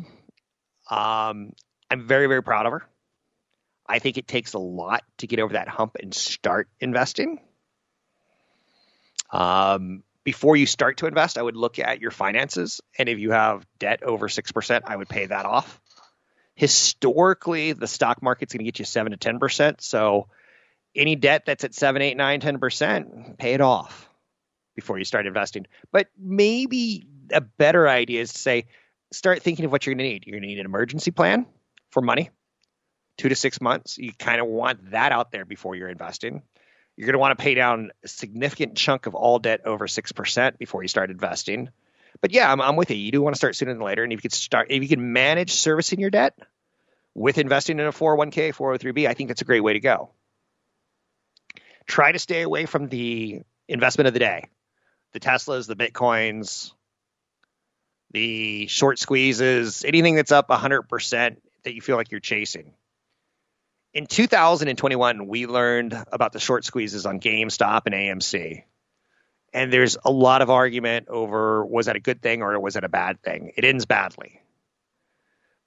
um, 0.89 1.53
I'm 1.89 2.07
very, 2.07 2.27
very 2.27 2.43
proud 2.43 2.65
of 2.65 2.71
her. 2.71 2.87
I 3.87 3.99
think 3.99 4.17
it 4.17 4.27
takes 4.27 4.53
a 4.53 4.59
lot 4.59 5.03
to 5.19 5.27
get 5.27 5.39
over 5.39 5.53
that 5.53 5.67
hump 5.67 5.97
and 6.01 6.13
start 6.13 6.67
investing. 6.79 7.39
Um, 9.31 10.03
before 10.31 10.55
you 10.55 10.65
start 10.65 10.95
to 10.95 11.07
invest, 11.07 11.37
I 11.37 11.41
would 11.41 11.57
look 11.57 11.77
at 11.77 11.99
your 11.99 12.09
finances. 12.09 12.79
And 12.97 13.09
if 13.09 13.19
you 13.19 13.31
have 13.31 13.67
debt 13.79 14.01
over 14.01 14.29
6%, 14.29 14.81
I 14.85 14.95
would 14.95 15.09
pay 15.09 15.25
that 15.25 15.45
off. 15.45 15.81
Historically, 16.55 17.73
the 17.73 17.85
stock 17.85 18.23
market's 18.23 18.53
going 18.53 18.59
to 18.59 18.63
get 18.63 18.79
you 18.79 18.85
7 18.85 19.11
to 19.11 19.17
10%. 19.17 19.81
So 19.81 20.29
any 20.95 21.17
debt 21.17 21.43
that's 21.45 21.65
at 21.65 21.75
7, 21.75 22.01
8, 22.01 22.15
9, 22.15 22.39
10%, 22.39 23.37
pay 23.37 23.55
it 23.55 23.59
off 23.59 24.09
before 24.73 24.97
you 24.97 25.03
start 25.03 25.27
investing. 25.27 25.67
But 25.91 26.07
maybe 26.17 27.07
a 27.33 27.41
better 27.41 27.89
idea 27.89 28.21
is 28.21 28.31
to 28.31 28.39
say, 28.39 28.67
start 29.11 29.41
thinking 29.41 29.65
of 29.65 29.73
what 29.73 29.85
you're 29.85 29.95
going 29.95 30.05
to 30.05 30.13
need. 30.13 30.25
You're 30.25 30.35
going 30.35 30.43
to 30.43 30.47
need 30.47 30.59
an 30.59 30.65
emergency 30.65 31.11
plan 31.11 31.45
for 31.89 31.99
money, 31.99 32.29
two 33.17 33.27
to 33.27 33.35
six 33.35 33.59
months. 33.59 33.97
You 33.97 34.13
kind 34.17 34.39
of 34.39 34.47
want 34.47 34.91
that 34.91 35.11
out 35.11 35.33
there 35.33 35.43
before 35.43 35.75
you're 35.75 35.89
investing. 35.89 36.41
You're 36.95 37.05
going 37.07 37.13
to 37.13 37.19
want 37.19 37.37
to 37.37 37.41
pay 37.41 37.55
down 37.55 37.91
a 38.03 38.07
significant 38.07 38.75
chunk 38.75 39.05
of 39.05 39.15
all 39.15 39.39
debt 39.39 39.61
over 39.65 39.87
6% 39.87 40.57
before 40.57 40.83
you 40.83 40.87
start 40.87 41.09
investing. 41.09 41.69
But 42.19 42.31
yeah, 42.31 42.51
I'm, 42.51 42.61
I'm 42.61 42.75
with 42.75 42.91
you. 42.91 42.97
You 42.97 43.11
do 43.11 43.21
want 43.21 43.35
to 43.35 43.37
start 43.37 43.55
sooner 43.55 43.73
than 43.73 43.81
later. 43.81 44.03
And 44.03 44.11
if 44.11 44.17
you 44.17 44.21
could 44.21 44.33
start, 44.33 44.67
if 44.69 44.81
you 44.83 44.89
can 44.89 45.13
manage 45.13 45.51
servicing 45.51 45.99
your 45.99 46.09
debt 46.09 46.37
with 47.15 47.37
investing 47.37 47.79
in 47.79 47.85
a 47.85 47.91
401k, 47.91 48.53
403b, 48.53 49.07
I 49.07 49.13
think 49.13 49.29
that's 49.29 49.41
a 49.41 49.45
great 49.45 49.61
way 49.61 49.73
to 49.73 49.79
go. 49.79 50.11
Try 51.87 52.11
to 52.11 52.19
stay 52.19 52.41
away 52.41 52.65
from 52.65 52.87
the 52.87 53.41
investment 53.67 54.07
of 54.07 54.13
the 54.13 54.19
day, 54.19 54.49
the 55.13 55.19
Teslas, 55.19 55.67
the 55.67 55.75
Bitcoins, 55.75 56.73
the 58.11 58.67
short 58.67 58.99
squeezes, 58.99 59.83
anything 59.85 60.15
that's 60.15 60.31
up 60.31 60.49
100% 60.49 61.37
that 61.63 61.73
you 61.73 61.81
feel 61.81 61.95
like 61.95 62.11
you're 62.11 62.19
chasing. 62.19 62.73
In 63.93 64.05
2021, 64.05 65.27
we 65.27 65.47
learned 65.47 66.01
about 66.13 66.31
the 66.31 66.39
short 66.39 66.63
squeezes 66.63 67.05
on 67.05 67.19
GameStop 67.19 67.81
and 67.87 67.95
AMC. 67.95 68.63
And 69.53 69.73
there's 69.73 69.97
a 70.05 70.11
lot 70.11 70.41
of 70.41 70.49
argument 70.49 71.09
over 71.09 71.65
was 71.65 71.87
that 71.87 71.97
a 71.97 71.99
good 71.99 72.21
thing 72.21 72.41
or 72.41 72.57
was 72.57 72.77
it 72.77 72.85
a 72.85 72.89
bad 72.89 73.21
thing? 73.21 73.51
It 73.57 73.65
ends 73.65 73.85
badly. 73.85 74.39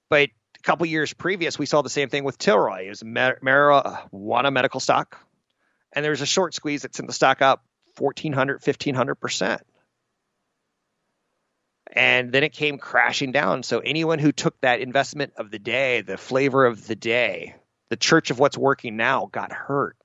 But 0.09 0.29
a 0.29 0.63
couple 0.63 0.87
years 0.87 1.13
previous, 1.13 1.59
we 1.59 1.67
saw 1.67 1.83
the 1.83 1.89
same 1.89 2.09
thing 2.09 2.23
with 2.23 2.39
Tilray. 2.39 2.85
It 2.85 2.89
was 2.89 3.03
marijuana 3.03 4.51
medical 4.51 4.79
stock. 4.79 5.19
And 5.93 6.03
there's 6.03 6.21
a 6.21 6.25
short 6.25 6.55
squeeze 6.55 6.81
that 6.81 6.95
sent 6.95 7.07
the 7.07 7.13
stock 7.13 7.43
up 7.43 7.63
1,400, 7.99 8.61
1,500%. 8.61 9.61
And 11.93 12.31
then 12.31 12.43
it 12.43 12.53
came 12.53 12.79
crashing 12.79 13.31
down. 13.31 13.61
So 13.61 13.79
anyone 13.79 14.17
who 14.17 14.31
took 14.31 14.59
that 14.61 14.79
investment 14.79 15.33
of 15.37 15.51
the 15.51 15.59
day, 15.59 16.01
the 16.01 16.17
flavor 16.17 16.65
of 16.65 16.87
the 16.87 16.95
day, 16.95 17.55
the 17.89 17.97
church 17.97 18.31
of 18.31 18.39
what's 18.39 18.57
working 18.57 18.97
now 18.97 19.29
got 19.31 19.51
hurt. 19.51 19.97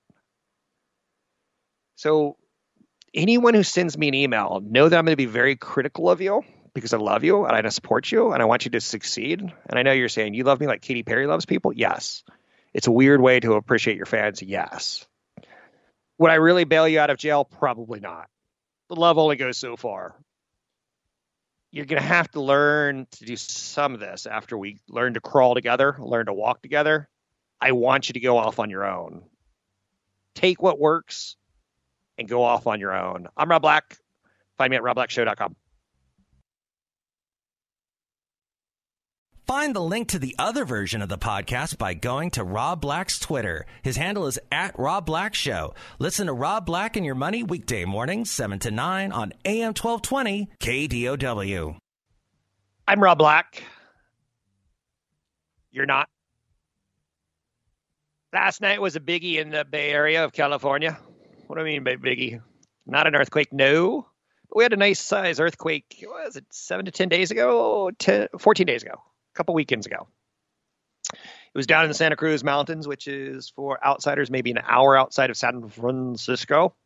So 1.97 2.37
anyone 3.15 3.55
who 3.55 3.63
sends 3.63 3.97
me 3.97 4.09
an 4.09 4.15
email, 4.15 4.63
know 4.65 4.89
that 4.89 4.99
I'm 4.99 5.05
going 5.05 5.13
to 5.13 5.17
be 5.17 5.27
very 5.27 5.57
critical 5.57 6.11
of 6.11 6.21
you 6.21 6.43
because 6.75 6.93
I 6.93 6.99
love 6.99 7.25
you 7.25 7.45
and 7.45 7.55
I 7.55 7.69
support 7.71 8.11
you 8.11 8.33
and 8.33 8.43
I 8.43 8.47
want 8.47 8.65
you 8.65 8.71
to 8.73 8.81
succeed. 8.81 9.41
And 9.41 9.79
I 9.79 9.83
know 9.83 9.93
you're 9.93 10.09
saying 10.09 10.35
you 10.35 10.45
love 10.45 10.61
me 10.61 10.67
like 10.67 10.83
Katy 10.83 11.03
Perry 11.03 11.27
loves 11.27 11.47
people. 11.47 11.73
Yes. 11.73 12.23
It's 12.73 12.87
a 12.87 12.93
weird 12.93 13.21
way 13.21 13.41
to 13.41 13.55
appreciate 13.55 13.97
your 13.97 14.07
fans. 14.07 14.41
Yes. 14.43 15.07
Would 16.19 16.31
I 16.31 16.37
really 16.37 16.65
bail 16.65 16.87
you 16.87 17.01
out 17.01 17.11
of 17.11 17.19
jail? 17.19 17.45
Probably 17.45 18.01
not. 18.01 18.29
The 18.89 18.97
love 18.97 19.19
only 19.19 19.37
goes 19.37 19.57
so 19.59 19.77
far 19.77 20.17
you're 21.73 21.87
going 21.87 22.03
to 22.03 22.09
have 22.09 22.31
to 22.33 22.41
learn 22.41 23.07
to 23.13 23.25
do 23.25 23.37
some 23.37 23.95
of 23.95 24.01
this 24.01 24.27
after 24.27 24.59
we 24.59 24.79
learn 24.89 25.15
to 25.15 25.21
crawl 25.21 25.55
together, 25.55 25.97
learn 25.99 26.27
to 26.27 26.33
walk 26.33 26.63
together. 26.63 27.09
I 27.61 27.73
want 27.73 28.09
you 28.09 28.15
to 28.15 28.21
go 28.21 28.39
off 28.39 28.59
on 28.59 28.71
your 28.71 28.85
own. 28.85 29.23
Take 30.35 30.63
what 30.63 30.79
works 30.79 31.37
and 32.17 32.29
go 32.29 32.43
off 32.43 32.67
on 32.67 32.81
your 32.81 32.97
own. 32.97 33.29
I'm 33.37 33.51
Rob 33.51 33.63
Black. 33.63 33.99
Find 34.57 34.71
me 34.71 34.77
at 34.77 34.83
robblackshow.com. 34.83 35.57
Find 39.47 39.75
the 39.75 39.81
link 39.81 40.07
to 40.09 40.21
the 40.21 40.37
other 40.39 40.65
version 40.65 41.03
of 41.03 41.09
the 41.09 41.19
podcast 41.19 41.77
by 41.77 41.93
going 41.93 42.31
to 42.31 42.45
Rob 42.45 42.81
Black's 42.81 43.19
Twitter. 43.19 43.67
His 43.83 43.97
handle 43.97 44.29
is 44.29 44.39
at 44.53 44.79
Rob 44.79 45.05
Black 45.07 45.35
Show. 45.35 45.75
Listen 45.99 46.29
to 46.29 46.33
Rob 46.33 46.65
Black 46.65 46.97
and 46.97 47.05
Your 47.05 47.17
Money 47.17 47.43
weekday 47.43 47.85
mornings, 47.85 48.31
7 48.31 48.61
to 48.61 48.71
9 48.71 49.11
on 49.11 49.33
AM 49.45 49.75
1220 49.75 50.51
KDOW. 50.61 51.77
I'm 52.87 53.03
Rob 53.03 53.19
Black. 53.19 53.65
You're 55.73 55.87
not. 55.87 56.09
Last 58.33 58.61
night 58.61 58.81
was 58.81 58.95
a 58.95 59.01
biggie 59.01 59.39
in 59.39 59.51
the 59.51 59.65
Bay 59.65 59.91
Area 59.91 60.25
of 60.25 60.33
California. 60.33 60.97
What 61.49 61.57
do 61.57 61.63
I 61.63 61.65
mean 61.65 61.83
by 61.83 61.97
biggie? 61.97 62.41
Not 62.87 63.09
an 63.09 63.17
earthquake, 63.17 63.53
no, 63.53 64.07
But 64.49 64.57
we 64.57 64.63
had 64.63 64.73
a 64.73 64.77
nice 64.77 65.01
size 65.01 65.41
earthquake. 65.41 66.05
Was 66.07 66.37
it 66.37 66.45
seven 66.51 66.85
to 66.85 66.93
ten 66.93 67.09
days 67.09 67.33
ago? 67.33 67.91
10, 67.99 68.29
14 68.39 68.67
days 68.67 68.85
ago, 68.85 68.93
a 68.93 69.37
couple 69.37 69.55
weekends 69.55 69.87
ago. 69.87 70.07
It 71.13 71.59
was 71.59 71.67
down 71.67 71.83
in 71.83 71.89
the 71.91 71.95
Santa 71.95 72.15
Cruz 72.15 72.45
Mountains, 72.45 72.87
which 72.87 73.09
is 73.09 73.51
for 73.51 73.85
outsiders 73.85 74.31
maybe 74.31 74.53
an 74.53 74.61
hour 74.65 74.97
outside 74.97 75.31
of 75.31 75.37
San 75.37 75.69
Francisco. 75.69 76.77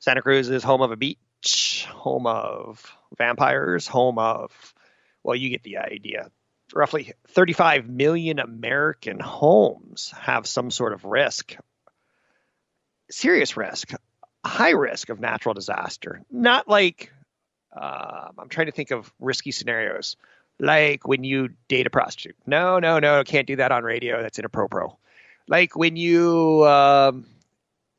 Santa 0.00 0.22
Cruz 0.22 0.50
is 0.50 0.64
home 0.64 0.82
of 0.82 0.90
a 0.90 0.96
beach, 0.96 1.86
home 1.88 2.26
of 2.26 2.84
vampires, 3.16 3.86
home 3.86 4.18
of, 4.18 4.74
well, 5.22 5.36
you 5.36 5.50
get 5.50 5.62
the 5.62 5.78
idea. 5.78 6.30
Roughly 6.72 7.12
35 7.28 7.88
million 7.88 8.38
American 8.38 9.20
homes 9.20 10.12
have 10.18 10.46
some 10.46 10.70
sort 10.70 10.92
of 10.92 11.04
risk, 11.04 11.56
serious 13.10 13.56
risk, 13.56 13.92
high 14.44 14.70
risk 14.70 15.08
of 15.08 15.20
natural 15.20 15.54
disaster. 15.54 16.22
Not 16.30 16.68
like, 16.68 17.12
uh, 17.76 18.28
I'm 18.38 18.48
trying 18.48 18.66
to 18.66 18.72
think 18.72 18.90
of 18.90 19.12
risky 19.20 19.50
scenarios 19.50 20.16
like 20.58 21.06
when 21.06 21.24
you 21.24 21.50
date 21.68 21.86
a 21.86 21.90
prostitute. 21.90 22.36
No, 22.46 22.78
no, 22.78 22.98
no, 22.98 23.22
can't 23.24 23.46
do 23.46 23.56
that 23.56 23.72
on 23.72 23.82
radio. 23.82 24.22
That's 24.22 24.38
inappropriate. 24.38 24.92
Like 25.48 25.76
when 25.76 25.96
you, 25.96 26.64
um, 26.66 27.26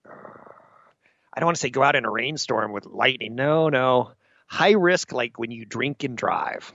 I 0.06 1.40
don't 1.40 1.46
want 1.46 1.58
to 1.58 1.62
say 1.62 1.70
go 1.70 1.84
out 1.84 1.96
in 1.96 2.06
a 2.06 2.10
rainstorm 2.10 2.72
with 2.72 2.86
lightning. 2.86 3.36
No, 3.36 3.70
no. 3.70 4.12
High 4.48 4.72
risk, 4.72 5.12
like 5.12 5.38
when 5.38 5.52
you 5.52 5.66
drink 5.66 6.04
and 6.04 6.18
drive. 6.18 6.72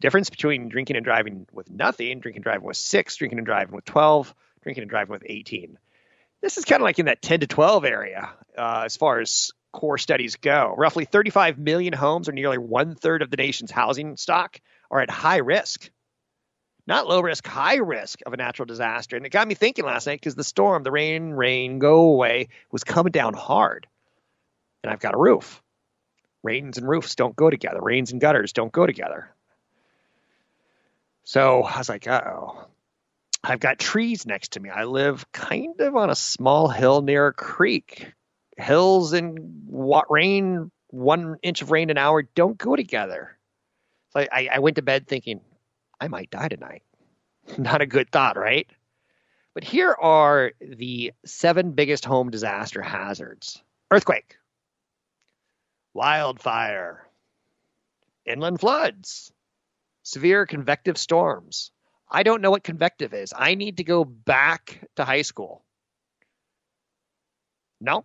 Difference 0.00 0.28
between 0.28 0.68
drinking 0.68 0.96
and 0.96 1.04
driving 1.04 1.46
with 1.52 1.70
nothing, 1.70 2.20
drinking 2.20 2.38
and 2.38 2.44
driving 2.44 2.66
with 2.66 2.76
six, 2.76 3.16
drinking 3.16 3.38
and 3.38 3.46
driving 3.46 3.74
with 3.74 3.84
12, 3.86 4.34
drinking 4.62 4.82
and 4.82 4.90
driving 4.90 5.12
with 5.12 5.22
18. 5.24 5.78
This 6.42 6.58
is 6.58 6.64
kind 6.64 6.82
of 6.82 6.84
like 6.84 6.98
in 6.98 7.06
that 7.06 7.22
10 7.22 7.40
to 7.40 7.46
12 7.46 7.84
area 7.84 8.30
uh, 8.58 8.82
as 8.84 8.96
far 8.96 9.20
as 9.20 9.52
core 9.72 9.98
studies 9.98 10.36
go. 10.36 10.74
Roughly 10.76 11.06
35 11.06 11.58
million 11.58 11.92
homes, 11.92 12.28
or 12.28 12.32
nearly 12.32 12.58
one 12.58 12.94
third 12.94 13.22
of 13.22 13.30
the 13.30 13.36
nation's 13.36 13.70
housing 13.70 14.16
stock, 14.16 14.60
are 14.90 15.00
at 15.00 15.10
high 15.10 15.38
risk. 15.38 15.90
Not 16.86 17.08
low 17.08 17.20
risk, 17.20 17.46
high 17.46 17.76
risk 17.76 18.20
of 18.26 18.32
a 18.32 18.36
natural 18.36 18.66
disaster. 18.66 19.16
And 19.16 19.26
it 19.26 19.30
got 19.30 19.48
me 19.48 19.54
thinking 19.54 19.84
last 19.84 20.06
night 20.06 20.20
because 20.20 20.34
the 20.34 20.44
storm, 20.44 20.82
the 20.82 20.92
rain, 20.92 21.30
rain, 21.30 21.78
go 21.78 22.02
away, 22.02 22.48
was 22.70 22.84
coming 22.84 23.10
down 23.10 23.34
hard. 23.34 23.86
And 24.84 24.92
I've 24.92 25.00
got 25.00 25.14
a 25.14 25.18
roof. 25.18 25.62
Rains 26.42 26.78
and 26.78 26.88
roofs 26.88 27.16
don't 27.16 27.34
go 27.34 27.50
together. 27.50 27.80
Rains 27.82 28.12
and 28.12 28.20
gutters 28.20 28.52
don't 28.52 28.70
go 28.70 28.86
together. 28.86 29.34
So 31.26 31.64
I 31.64 31.78
was 31.78 31.88
like, 31.88 32.06
oh. 32.06 32.68
I've 33.42 33.60
got 33.60 33.78
trees 33.78 34.26
next 34.26 34.52
to 34.52 34.60
me. 34.60 34.70
I 34.70 34.84
live 34.84 35.30
kind 35.32 35.80
of 35.80 35.94
on 35.94 36.08
a 36.08 36.14
small 36.16 36.68
hill 36.68 37.02
near 37.02 37.28
a 37.28 37.32
creek. 37.32 38.12
Hills 38.56 39.12
and 39.12 39.38
rain, 40.08 40.70
one 40.88 41.36
inch 41.42 41.62
of 41.62 41.70
rain 41.70 41.90
an 41.90 41.98
hour 41.98 42.22
don't 42.22 42.56
go 42.56 42.74
together. 42.74 43.36
So 44.10 44.20
I, 44.20 44.48
I 44.54 44.58
went 44.60 44.76
to 44.76 44.82
bed 44.82 45.06
thinking, 45.06 45.40
I 46.00 46.08
might 46.08 46.30
die 46.30 46.48
tonight. 46.48 46.82
Not 47.58 47.82
a 47.82 47.86
good 47.86 48.10
thought, 48.10 48.36
right? 48.36 48.68
But 49.52 49.64
here 49.64 49.92
are 49.92 50.52
the 50.60 51.12
seven 51.24 51.72
biggest 51.72 52.04
home 52.04 52.30
disaster 52.30 52.82
hazards 52.82 53.62
earthquake, 53.90 54.36
wildfire, 55.94 57.06
inland 58.24 58.60
floods, 58.60 59.32
severe 60.06 60.46
convective 60.46 60.96
storms. 60.96 61.72
I 62.08 62.22
don't 62.22 62.40
know 62.40 62.52
what 62.52 62.62
convective 62.62 63.12
is. 63.12 63.32
I 63.36 63.56
need 63.56 63.78
to 63.78 63.84
go 63.84 64.04
back 64.04 64.88
to 64.94 65.04
high 65.04 65.22
school. 65.22 65.64
No, 67.80 68.04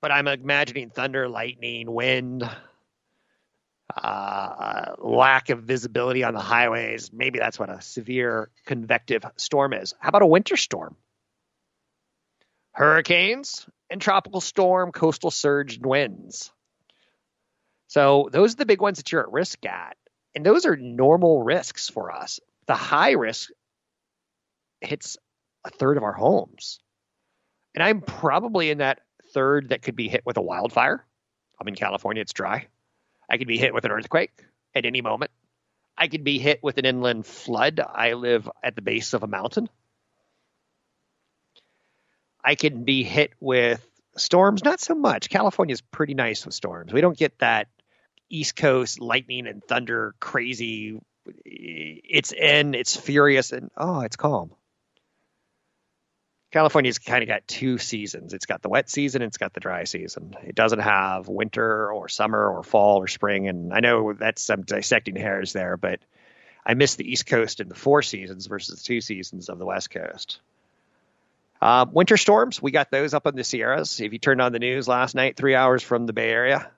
but 0.00 0.10
I'm 0.10 0.26
imagining 0.26 0.90
thunder, 0.90 1.28
lightning, 1.28 1.90
wind, 1.90 2.42
uh, 3.96 4.94
lack 4.98 5.50
of 5.50 5.62
visibility 5.62 6.24
on 6.24 6.34
the 6.34 6.40
highways. 6.40 7.12
Maybe 7.12 7.38
that's 7.38 7.60
what 7.60 7.70
a 7.70 7.80
severe 7.80 8.50
convective 8.66 9.24
storm 9.36 9.72
is. 9.72 9.94
How 10.00 10.08
about 10.08 10.22
a 10.22 10.26
winter 10.26 10.56
storm? 10.56 10.96
Hurricanes 12.72 13.68
and 13.88 14.00
tropical 14.00 14.40
storm, 14.40 14.90
coastal 14.90 15.30
surge 15.30 15.78
winds. 15.78 16.50
So 17.86 18.28
those 18.32 18.54
are 18.54 18.56
the 18.56 18.66
big 18.66 18.80
ones 18.80 18.98
that 18.98 19.12
you're 19.12 19.22
at 19.22 19.32
risk 19.32 19.64
at. 19.64 19.96
And 20.34 20.46
those 20.46 20.66
are 20.66 20.76
normal 20.76 21.42
risks 21.42 21.88
for 21.88 22.12
us. 22.12 22.40
The 22.66 22.74
high 22.74 23.12
risk 23.12 23.50
hits 24.80 25.16
a 25.64 25.70
third 25.70 25.96
of 25.96 26.02
our 26.02 26.12
homes. 26.12 26.78
And 27.74 27.82
I'm 27.82 28.00
probably 28.00 28.70
in 28.70 28.78
that 28.78 29.00
third 29.32 29.70
that 29.70 29.82
could 29.82 29.96
be 29.96 30.08
hit 30.08 30.22
with 30.24 30.36
a 30.36 30.42
wildfire. 30.42 31.04
I'm 31.60 31.68
in 31.68 31.74
California, 31.74 32.22
it's 32.22 32.32
dry. 32.32 32.66
I 33.28 33.38
could 33.38 33.46
be 33.46 33.58
hit 33.58 33.74
with 33.74 33.84
an 33.84 33.90
earthquake 33.90 34.44
at 34.74 34.86
any 34.86 35.02
moment. 35.02 35.30
I 35.96 36.08
could 36.08 36.24
be 36.24 36.38
hit 36.38 36.62
with 36.62 36.78
an 36.78 36.86
inland 36.86 37.26
flood. 37.26 37.80
I 37.80 38.14
live 38.14 38.48
at 38.62 38.74
the 38.74 38.82
base 38.82 39.12
of 39.12 39.22
a 39.22 39.26
mountain. 39.26 39.68
I 42.42 42.54
can 42.54 42.84
be 42.84 43.02
hit 43.02 43.32
with 43.38 43.86
storms, 44.16 44.64
not 44.64 44.80
so 44.80 44.94
much. 44.94 45.28
California 45.28 45.74
is 45.74 45.82
pretty 45.82 46.14
nice 46.14 46.46
with 46.46 46.54
storms. 46.54 46.92
We 46.92 47.02
don't 47.02 47.16
get 47.16 47.38
that 47.40 47.68
East 48.30 48.56
Coast 48.56 49.00
lightning 49.00 49.46
and 49.46 49.62
thunder 49.62 50.14
crazy. 50.20 51.00
It's 51.44 52.32
in, 52.32 52.74
it's 52.74 52.96
furious, 52.96 53.52
and 53.52 53.70
oh, 53.76 54.00
it's 54.00 54.16
calm. 54.16 54.52
California's 56.50 56.98
kind 56.98 57.22
of 57.22 57.28
got 57.28 57.46
two 57.46 57.78
seasons. 57.78 58.34
It's 58.34 58.46
got 58.46 58.60
the 58.60 58.68
wet 58.68 58.88
season, 58.88 59.22
it's 59.22 59.38
got 59.38 59.52
the 59.52 59.60
dry 59.60 59.84
season. 59.84 60.34
It 60.42 60.54
doesn't 60.54 60.80
have 60.80 61.28
winter 61.28 61.92
or 61.92 62.08
summer 62.08 62.48
or 62.48 62.64
fall 62.64 62.98
or 62.98 63.06
spring. 63.06 63.48
And 63.48 63.72
I 63.72 63.80
know 63.80 64.14
that's 64.14 64.42
some 64.42 64.62
dissecting 64.62 65.14
hairs 65.14 65.52
there, 65.52 65.76
but 65.76 66.00
I 66.66 66.74
miss 66.74 66.96
the 66.96 67.10
East 67.10 67.26
Coast 67.26 67.60
and 67.60 67.70
the 67.70 67.76
four 67.76 68.02
seasons 68.02 68.46
versus 68.46 68.80
the 68.80 68.84
two 68.84 69.00
seasons 69.00 69.48
of 69.48 69.58
the 69.58 69.66
West 69.66 69.90
Coast. 69.90 70.40
Uh, 71.62 71.86
winter 71.90 72.16
storms, 72.16 72.60
we 72.60 72.70
got 72.70 72.90
those 72.90 73.14
up 73.14 73.26
in 73.26 73.36
the 73.36 73.44
Sierras. 73.44 74.00
If 74.00 74.12
you 74.12 74.18
turned 74.18 74.40
on 74.40 74.52
the 74.52 74.58
news 74.58 74.88
last 74.88 75.14
night, 75.14 75.36
three 75.36 75.54
hours 75.54 75.82
from 75.82 76.06
the 76.06 76.12
Bay 76.12 76.30
Area, 76.30 76.70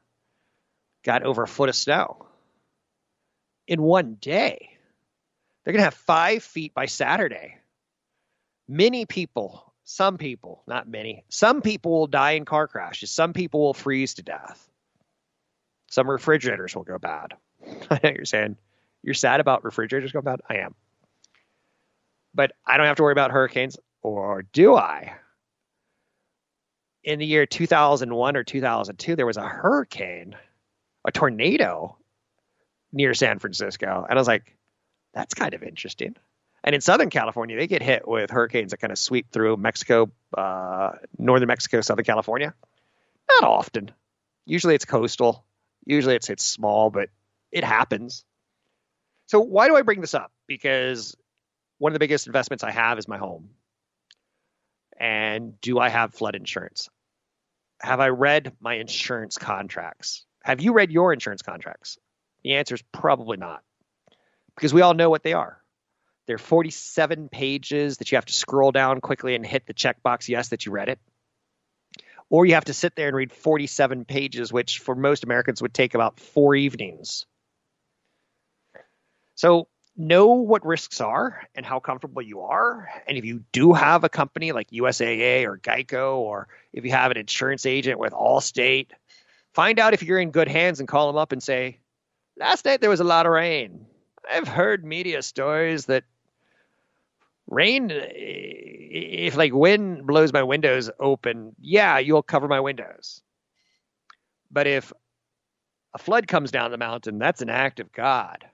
got 1.02 1.22
over 1.22 1.42
a 1.42 1.48
foot 1.48 1.68
of 1.68 1.76
snow 1.76 2.26
in 3.66 3.82
one 3.82 4.14
day. 4.14 4.70
They're 5.64 5.72
going 5.72 5.80
to 5.80 5.84
have 5.84 5.94
five 5.94 6.42
feet 6.42 6.74
by 6.74 6.86
Saturday 6.86 7.56
many 8.68 9.04
people, 9.06 9.72
some 9.84 10.18
people, 10.18 10.62
not 10.66 10.88
many, 10.88 11.24
some 11.28 11.62
people 11.62 11.92
will 11.92 12.06
die 12.06 12.32
in 12.32 12.44
car 12.44 12.66
crashes. 12.66 13.10
Some 13.10 13.32
people 13.32 13.60
will 13.60 13.74
freeze 13.74 14.14
to 14.14 14.22
death. 14.22 14.68
Some 15.90 16.08
refrigerators 16.08 16.74
will 16.74 16.84
go 16.84 16.98
bad. 16.98 17.34
I 17.90 18.00
know 18.02 18.10
you're 18.14 18.24
saying 18.24 18.56
you're 19.02 19.14
sad 19.14 19.40
about 19.40 19.64
refrigerators 19.64 20.12
going 20.12 20.24
bad. 20.24 20.40
I 20.48 20.56
am. 20.56 20.74
But 22.34 22.52
I 22.66 22.78
don't 22.78 22.86
have 22.86 22.96
to 22.96 23.02
worry 23.02 23.12
about 23.12 23.30
hurricanes, 23.30 23.76
or 24.02 24.42
do 24.42 24.74
I? 24.74 25.14
In 27.04 27.18
the 27.18 27.26
year 27.26 27.44
2001 27.44 28.36
or 28.36 28.44
2002, 28.44 29.16
there 29.16 29.26
was 29.26 29.36
a 29.36 29.46
hurricane, 29.46 30.34
a 31.04 31.12
tornado 31.12 31.96
near 32.92 33.14
San 33.14 33.38
Francisco. 33.38 34.06
And 34.08 34.18
I 34.18 34.20
was 34.20 34.28
like, 34.28 34.56
that's 35.14 35.34
kind 35.34 35.54
of 35.54 35.62
interesting. 35.62 36.16
And 36.64 36.74
in 36.74 36.80
Southern 36.80 37.10
California, 37.10 37.56
they 37.56 37.66
get 37.66 37.82
hit 37.82 38.06
with 38.06 38.30
hurricanes 38.30 38.70
that 38.70 38.78
kind 38.78 38.92
of 38.92 38.98
sweep 38.98 39.30
through 39.32 39.56
Mexico, 39.56 40.10
uh, 40.36 40.92
northern 41.18 41.48
Mexico, 41.48 41.80
Southern 41.80 42.04
California. 42.04 42.54
Not 43.30 43.44
often. 43.44 43.90
Usually 44.46 44.74
it's 44.74 44.84
coastal. 44.84 45.44
Usually 45.84 46.14
it's 46.14 46.30
it's 46.30 46.44
small, 46.44 46.90
but 46.90 47.08
it 47.50 47.64
happens. 47.64 48.24
So 49.26 49.40
why 49.40 49.68
do 49.68 49.76
I 49.76 49.82
bring 49.82 50.00
this 50.00 50.14
up? 50.14 50.30
Because 50.46 51.16
one 51.78 51.90
of 51.90 51.94
the 51.94 52.00
biggest 52.00 52.26
investments 52.26 52.62
I 52.62 52.70
have 52.70 52.98
is 52.98 53.08
my 53.08 53.18
home. 53.18 53.50
And 54.98 55.60
do 55.60 55.80
I 55.80 55.88
have 55.88 56.14
flood 56.14 56.36
insurance? 56.36 56.88
Have 57.80 57.98
I 57.98 58.08
read 58.10 58.52
my 58.60 58.74
insurance 58.74 59.36
contracts? 59.36 60.24
Have 60.44 60.60
you 60.60 60.72
read 60.72 60.90
your 60.90 61.12
insurance 61.12 61.42
contracts? 61.42 61.98
The 62.42 62.54
answer 62.54 62.74
is 62.74 62.82
probably 62.92 63.36
not. 63.36 63.62
Because 64.54 64.74
we 64.74 64.82
all 64.82 64.94
know 64.94 65.10
what 65.10 65.22
they 65.22 65.32
are. 65.32 65.58
There 66.26 66.36
are 66.36 66.38
47 66.38 67.28
pages 67.28 67.98
that 67.98 68.10
you 68.10 68.16
have 68.16 68.26
to 68.26 68.32
scroll 68.32 68.72
down 68.72 69.00
quickly 69.00 69.34
and 69.34 69.44
hit 69.44 69.66
the 69.66 69.74
checkbox 69.74 70.28
yes 70.28 70.48
that 70.48 70.66
you 70.66 70.72
read 70.72 70.88
it. 70.88 70.98
Or 72.30 72.46
you 72.46 72.54
have 72.54 72.64
to 72.66 72.74
sit 72.74 72.94
there 72.96 73.08
and 73.08 73.16
read 73.16 73.32
47 73.32 74.04
pages, 74.04 74.52
which 74.52 74.78
for 74.78 74.94
most 74.94 75.24
Americans 75.24 75.60
would 75.60 75.74
take 75.74 75.94
about 75.94 76.18
four 76.18 76.54
evenings. 76.54 77.26
So 79.34 79.68
know 79.96 80.28
what 80.28 80.64
risks 80.64 81.00
are 81.00 81.42
and 81.54 81.66
how 81.66 81.80
comfortable 81.80 82.22
you 82.22 82.42
are. 82.42 82.88
And 83.06 83.18
if 83.18 83.24
you 83.24 83.44
do 83.52 83.72
have 83.72 84.04
a 84.04 84.08
company 84.08 84.52
like 84.52 84.70
USAA 84.70 85.44
or 85.44 85.58
Geico, 85.58 86.16
or 86.18 86.48
if 86.72 86.84
you 86.84 86.92
have 86.92 87.10
an 87.10 87.18
insurance 87.18 87.66
agent 87.66 87.98
with 87.98 88.12
Allstate, 88.12 88.88
find 89.54 89.78
out 89.78 89.94
if 89.94 90.02
you're 90.02 90.20
in 90.20 90.30
good 90.30 90.48
hands 90.48 90.80
and 90.80 90.88
call 90.88 91.06
them 91.06 91.16
up 91.16 91.32
and 91.32 91.42
say, 91.42 91.78
Last 92.38 92.64
night 92.64 92.80
there 92.80 92.90
was 92.90 93.00
a 93.00 93.04
lot 93.04 93.26
of 93.26 93.32
rain. 93.32 93.86
I've 94.30 94.48
heard 94.48 94.84
media 94.84 95.22
stories 95.22 95.86
that 95.86 96.04
rain 97.48 97.90
if 97.92 99.36
like 99.36 99.52
wind 99.52 100.06
blows 100.06 100.32
my 100.32 100.42
windows 100.42 100.90
open 100.98 101.54
yeah 101.60 101.98
you'll 101.98 102.22
cover 102.22 102.48
my 102.48 102.60
windows 102.60 103.20
but 104.52 104.66
if 104.66 104.92
a 105.94 105.98
flood 105.98 106.28
comes 106.28 106.50
down 106.50 106.70
the 106.70 106.78
mountain, 106.78 107.18
that's 107.18 107.42
an 107.42 107.50
act 107.50 107.80
of 107.80 107.92
God. 107.92 108.44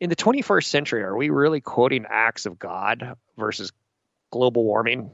In 0.00 0.10
the 0.10 0.16
21st 0.16 0.64
century, 0.64 1.02
are 1.02 1.16
we 1.16 1.30
really 1.30 1.60
quoting 1.60 2.04
acts 2.08 2.46
of 2.46 2.58
God 2.58 3.16
versus 3.38 3.72
global 4.30 4.64
warming? 4.64 5.10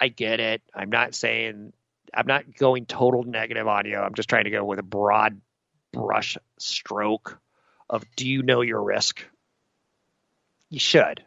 I 0.00 0.08
get 0.08 0.40
it. 0.40 0.62
I'm 0.74 0.90
not 0.90 1.14
saying, 1.14 1.72
I'm 2.14 2.26
not 2.26 2.54
going 2.54 2.86
total 2.86 3.22
negative 3.24 3.66
on 3.66 3.86
you. 3.86 3.96
I'm 3.96 4.14
just 4.14 4.28
trying 4.28 4.44
to 4.44 4.50
go 4.50 4.64
with 4.64 4.78
a 4.78 4.84
broad 4.84 5.40
brush 5.92 6.36
stroke 6.58 7.38
of 7.88 8.04
do 8.16 8.28
you 8.28 8.42
know 8.42 8.60
your 8.60 8.82
risk? 8.82 9.24
You 10.70 10.80
should. 10.80 11.22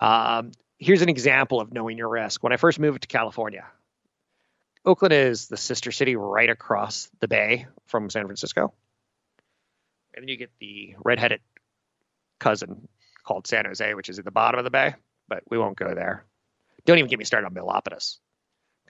Um, 0.00 0.52
here's 0.78 1.02
an 1.02 1.08
example 1.08 1.60
of 1.60 1.72
knowing 1.72 1.98
your 1.98 2.08
risk. 2.08 2.42
When 2.42 2.52
I 2.52 2.56
first 2.56 2.78
moved 2.78 3.02
to 3.02 3.08
California, 3.08 3.66
Oakland 4.84 5.12
is 5.12 5.48
the 5.48 5.56
sister 5.56 5.92
city 5.92 6.16
right 6.16 6.48
across 6.48 7.10
the 7.20 7.28
bay 7.28 7.66
from 7.86 8.10
San 8.10 8.24
Francisco. 8.24 8.72
And 10.14 10.22
then 10.22 10.28
you 10.28 10.36
get 10.36 10.50
the 10.58 10.96
redheaded 11.04 11.40
cousin 12.38 12.88
called 13.24 13.46
San 13.46 13.66
Jose, 13.66 13.94
which 13.94 14.08
is 14.08 14.18
at 14.18 14.24
the 14.24 14.30
bottom 14.30 14.58
of 14.58 14.64
the 14.64 14.70
bay, 14.70 14.94
but 15.28 15.42
we 15.50 15.58
won't 15.58 15.76
go 15.76 15.94
there. 15.94 16.24
Don't 16.86 16.98
even 16.98 17.10
get 17.10 17.18
me 17.18 17.24
started 17.24 17.46
on 17.46 17.54
Milpitas 17.54 18.18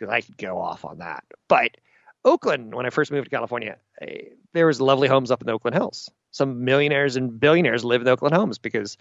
because 0.01 0.13
I 0.13 0.23
could 0.23 0.39
go 0.39 0.59
off 0.59 0.85
on 0.85 0.99
that. 0.99 1.25
But 1.47 1.77
Oakland, 2.25 2.75
when 2.75 2.87
I 2.87 2.91
first 2.91 3.13
moved 3.13 3.27
to 3.27 3.31
California, 3.31 3.77
eh, 4.01 4.31
there 4.53 4.67
was 4.67 4.81
lovely 4.81 5.09
homes 5.09 5.31
up 5.31 5.43
in 5.43 5.47
the 5.47 5.53
Oakland 5.53 5.77
Hills. 5.77 6.11
Some 6.31 6.65
millionaires 6.65 7.17
and 7.17 7.39
billionaires 7.39 7.85
live 7.85 8.01
in 8.01 8.07
the 8.07 8.13
Oakland 8.13 8.35
homes 8.35 8.59
because 8.59 8.97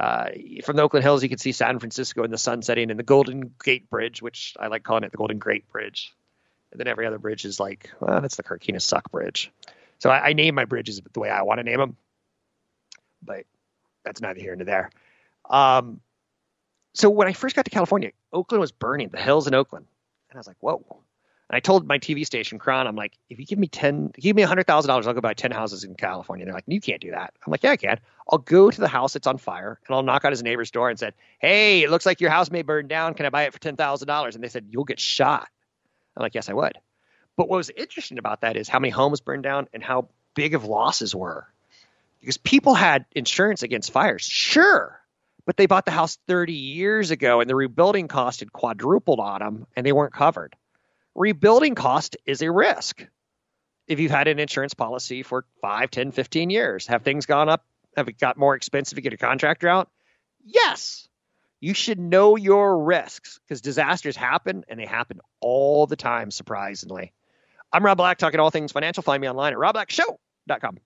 uh, 0.00 0.28
from 0.64 0.76
the 0.76 0.82
Oakland 0.82 1.04
Hills 1.04 1.22
you 1.22 1.28
can 1.28 1.38
see 1.38 1.52
San 1.52 1.78
Francisco 1.78 2.22
and 2.22 2.32
the 2.32 2.38
sun 2.38 2.62
setting 2.62 2.90
and 2.90 2.98
the 2.98 3.04
Golden 3.04 3.54
Gate 3.62 3.88
Bridge, 3.90 4.22
which 4.22 4.56
I 4.58 4.68
like 4.68 4.82
calling 4.82 5.04
it 5.04 5.10
the 5.10 5.18
Golden 5.18 5.38
Gate 5.38 5.68
Bridge. 5.68 6.14
And 6.72 6.80
then 6.80 6.88
every 6.88 7.06
other 7.06 7.18
bridge 7.18 7.44
is 7.44 7.60
like, 7.60 7.90
well, 8.00 8.20
that's 8.20 8.36
the 8.36 8.42
Carquinez 8.42 8.82
Suck 8.82 9.10
Bridge. 9.10 9.50
So 9.98 10.10
I, 10.10 10.28
I 10.28 10.32
name 10.32 10.54
my 10.54 10.64
bridges 10.64 11.00
the 11.12 11.20
way 11.20 11.30
I 11.30 11.42
want 11.42 11.58
to 11.58 11.64
name 11.64 11.78
them, 11.78 11.96
but 13.22 13.44
that's 14.04 14.20
neither 14.20 14.40
here 14.40 14.54
nor 14.54 14.64
there. 14.64 14.90
Um, 15.48 16.00
so 16.94 17.10
when 17.10 17.26
I 17.26 17.32
first 17.32 17.56
got 17.56 17.64
to 17.64 17.70
California, 17.70 18.12
Oakland 18.32 18.60
was 18.60 18.72
burning, 18.72 19.08
the 19.08 19.18
hills 19.18 19.46
in 19.46 19.54
Oakland, 19.54 19.86
and 20.30 20.36
I 20.36 20.38
was 20.38 20.46
like, 20.46 20.56
whoa. 20.60 20.84
And 21.50 21.56
I 21.56 21.60
told 21.60 21.86
my 21.86 21.98
TV 21.98 22.26
station, 22.26 22.58
KRON, 22.58 22.86
I'm 22.86 22.94
like, 22.94 23.16
if 23.30 23.38
you 23.38 23.46
give 23.46 23.58
me 23.58 23.68
ten, 23.68 24.10
give 24.18 24.36
me 24.36 24.42
hundred 24.42 24.66
thousand 24.66 24.88
dollars, 24.88 25.06
I'll 25.06 25.14
go 25.14 25.22
buy 25.22 25.32
ten 25.32 25.50
houses 25.50 25.82
in 25.82 25.94
California. 25.94 26.42
And 26.42 26.48
they're 26.48 26.54
like, 26.54 26.64
you 26.66 26.80
can't 26.80 27.00
do 27.00 27.12
that. 27.12 27.32
I'm 27.46 27.50
like, 27.50 27.62
yeah, 27.62 27.70
I 27.70 27.76
can. 27.78 27.98
I'll 28.30 28.38
go 28.38 28.70
to 28.70 28.80
the 28.80 28.88
house 28.88 29.14
that's 29.14 29.26
on 29.26 29.38
fire 29.38 29.80
and 29.86 29.94
I'll 29.96 30.02
knock 30.02 30.26
on 30.26 30.32
his 30.32 30.42
neighbor's 30.42 30.70
door 30.70 30.90
and 30.90 30.98
said, 30.98 31.14
hey, 31.38 31.82
it 31.82 31.90
looks 31.90 32.04
like 32.04 32.20
your 32.20 32.30
house 32.30 32.50
may 32.50 32.60
burn 32.60 32.86
down. 32.86 33.14
Can 33.14 33.24
I 33.24 33.30
buy 33.30 33.44
it 33.44 33.54
for 33.54 33.60
ten 33.60 33.76
thousand 33.76 34.08
dollars? 34.08 34.34
And 34.34 34.44
they 34.44 34.48
said, 34.48 34.66
you'll 34.70 34.84
get 34.84 35.00
shot. 35.00 35.48
I'm 36.16 36.22
like, 36.22 36.34
yes, 36.34 36.50
I 36.50 36.52
would. 36.52 36.76
But 37.36 37.48
what 37.48 37.56
was 37.56 37.70
interesting 37.70 38.18
about 38.18 38.42
that 38.42 38.56
is 38.56 38.68
how 38.68 38.80
many 38.80 38.90
homes 38.90 39.20
burned 39.20 39.44
down 39.44 39.68
and 39.72 39.82
how 39.82 40.08
big 40.34 40.54
of 40.54 40.64
losses 40.64 41.14
were. 41.14 41.46
Because 42.20 42.36
people 42.36 42.74
had 42.74 43.06
insurance 43.12 43.62
against 43.62 43.92
fires, 43.92 44.22
sure, 44.22 45.00
but 45.48 45.56
they 45.56 45.64
bought 45.64 45.86
the 45.86 45.90
house 45.90 46.18
30 46.26 46.52
years 46.52 47.10
ago 47.10 47.40
and 47.40 47.48
the 47.48 47.56
rebuilding 47.56 48.06
cost 48.06 48.40
had 48.40 48.52
quadrupled 48.52 49.18
on 49.18 49.38
them 49.38 49.66
and 49.74 49.86
they 49.86 49.92
weren't 49.92 50.12
covered. 50.12 50.54
Rebuilding 51.14 51.74
cost 51.74 52.18
is 52.26 52.42
a 52.42 52.52
risk. 52.52 53.06
If 53.86 53.98
you've 53.98 54.10
had 54.10 54.28
an 54.28 54.38
insurance 54.38 54.74
policy 54.74 55.22
for 55.22 55.46
5, 55.62 55.90
10, 55.90 56.12
15 56.12 56.50
years, 56.50 56.86
have 56.88 57.00
things 57.00 57.24
gone 57.24 57.48
up? 57.48 57.64
Have 57.96 58.08
it 58.08 58.18
got 58.18 58.36
more 58.36 58.56
expensive 58.56 58.96
to 58.96 59.00
get 59.00 59.14
a 59.14 59.16
contractor 59.16 59.68
out? 59.68 59.88
Yes. 60.44 61.08
You 61.60 61.72
should 61.72 61.98
know 61.98 62.36
your 62.36 62.84
risks 62.84 63.40
because 63.48 63.62
disasters 63.62 64.18
happen 64.18 64.66
and 64.68 64.78
they 64.78 64.84
happen 64.84 65.18
all 65.40 65.86
the 65.86 65.96
time, 65.96 66.30
surprisingly. 66.30 67.14
I'm 67.72 67.86
Rob 67.86 67.96
Black, 67.96 68.18
talking 68.18 68.38
all 68.38 68.50
things 68.50 68.72
financial. 68.72 69.02
Find 69.02 69.22
me 69.22 69.30
online 69.30 69.54
at 69.54 69.58
robblackshow.com. 69.58 70.78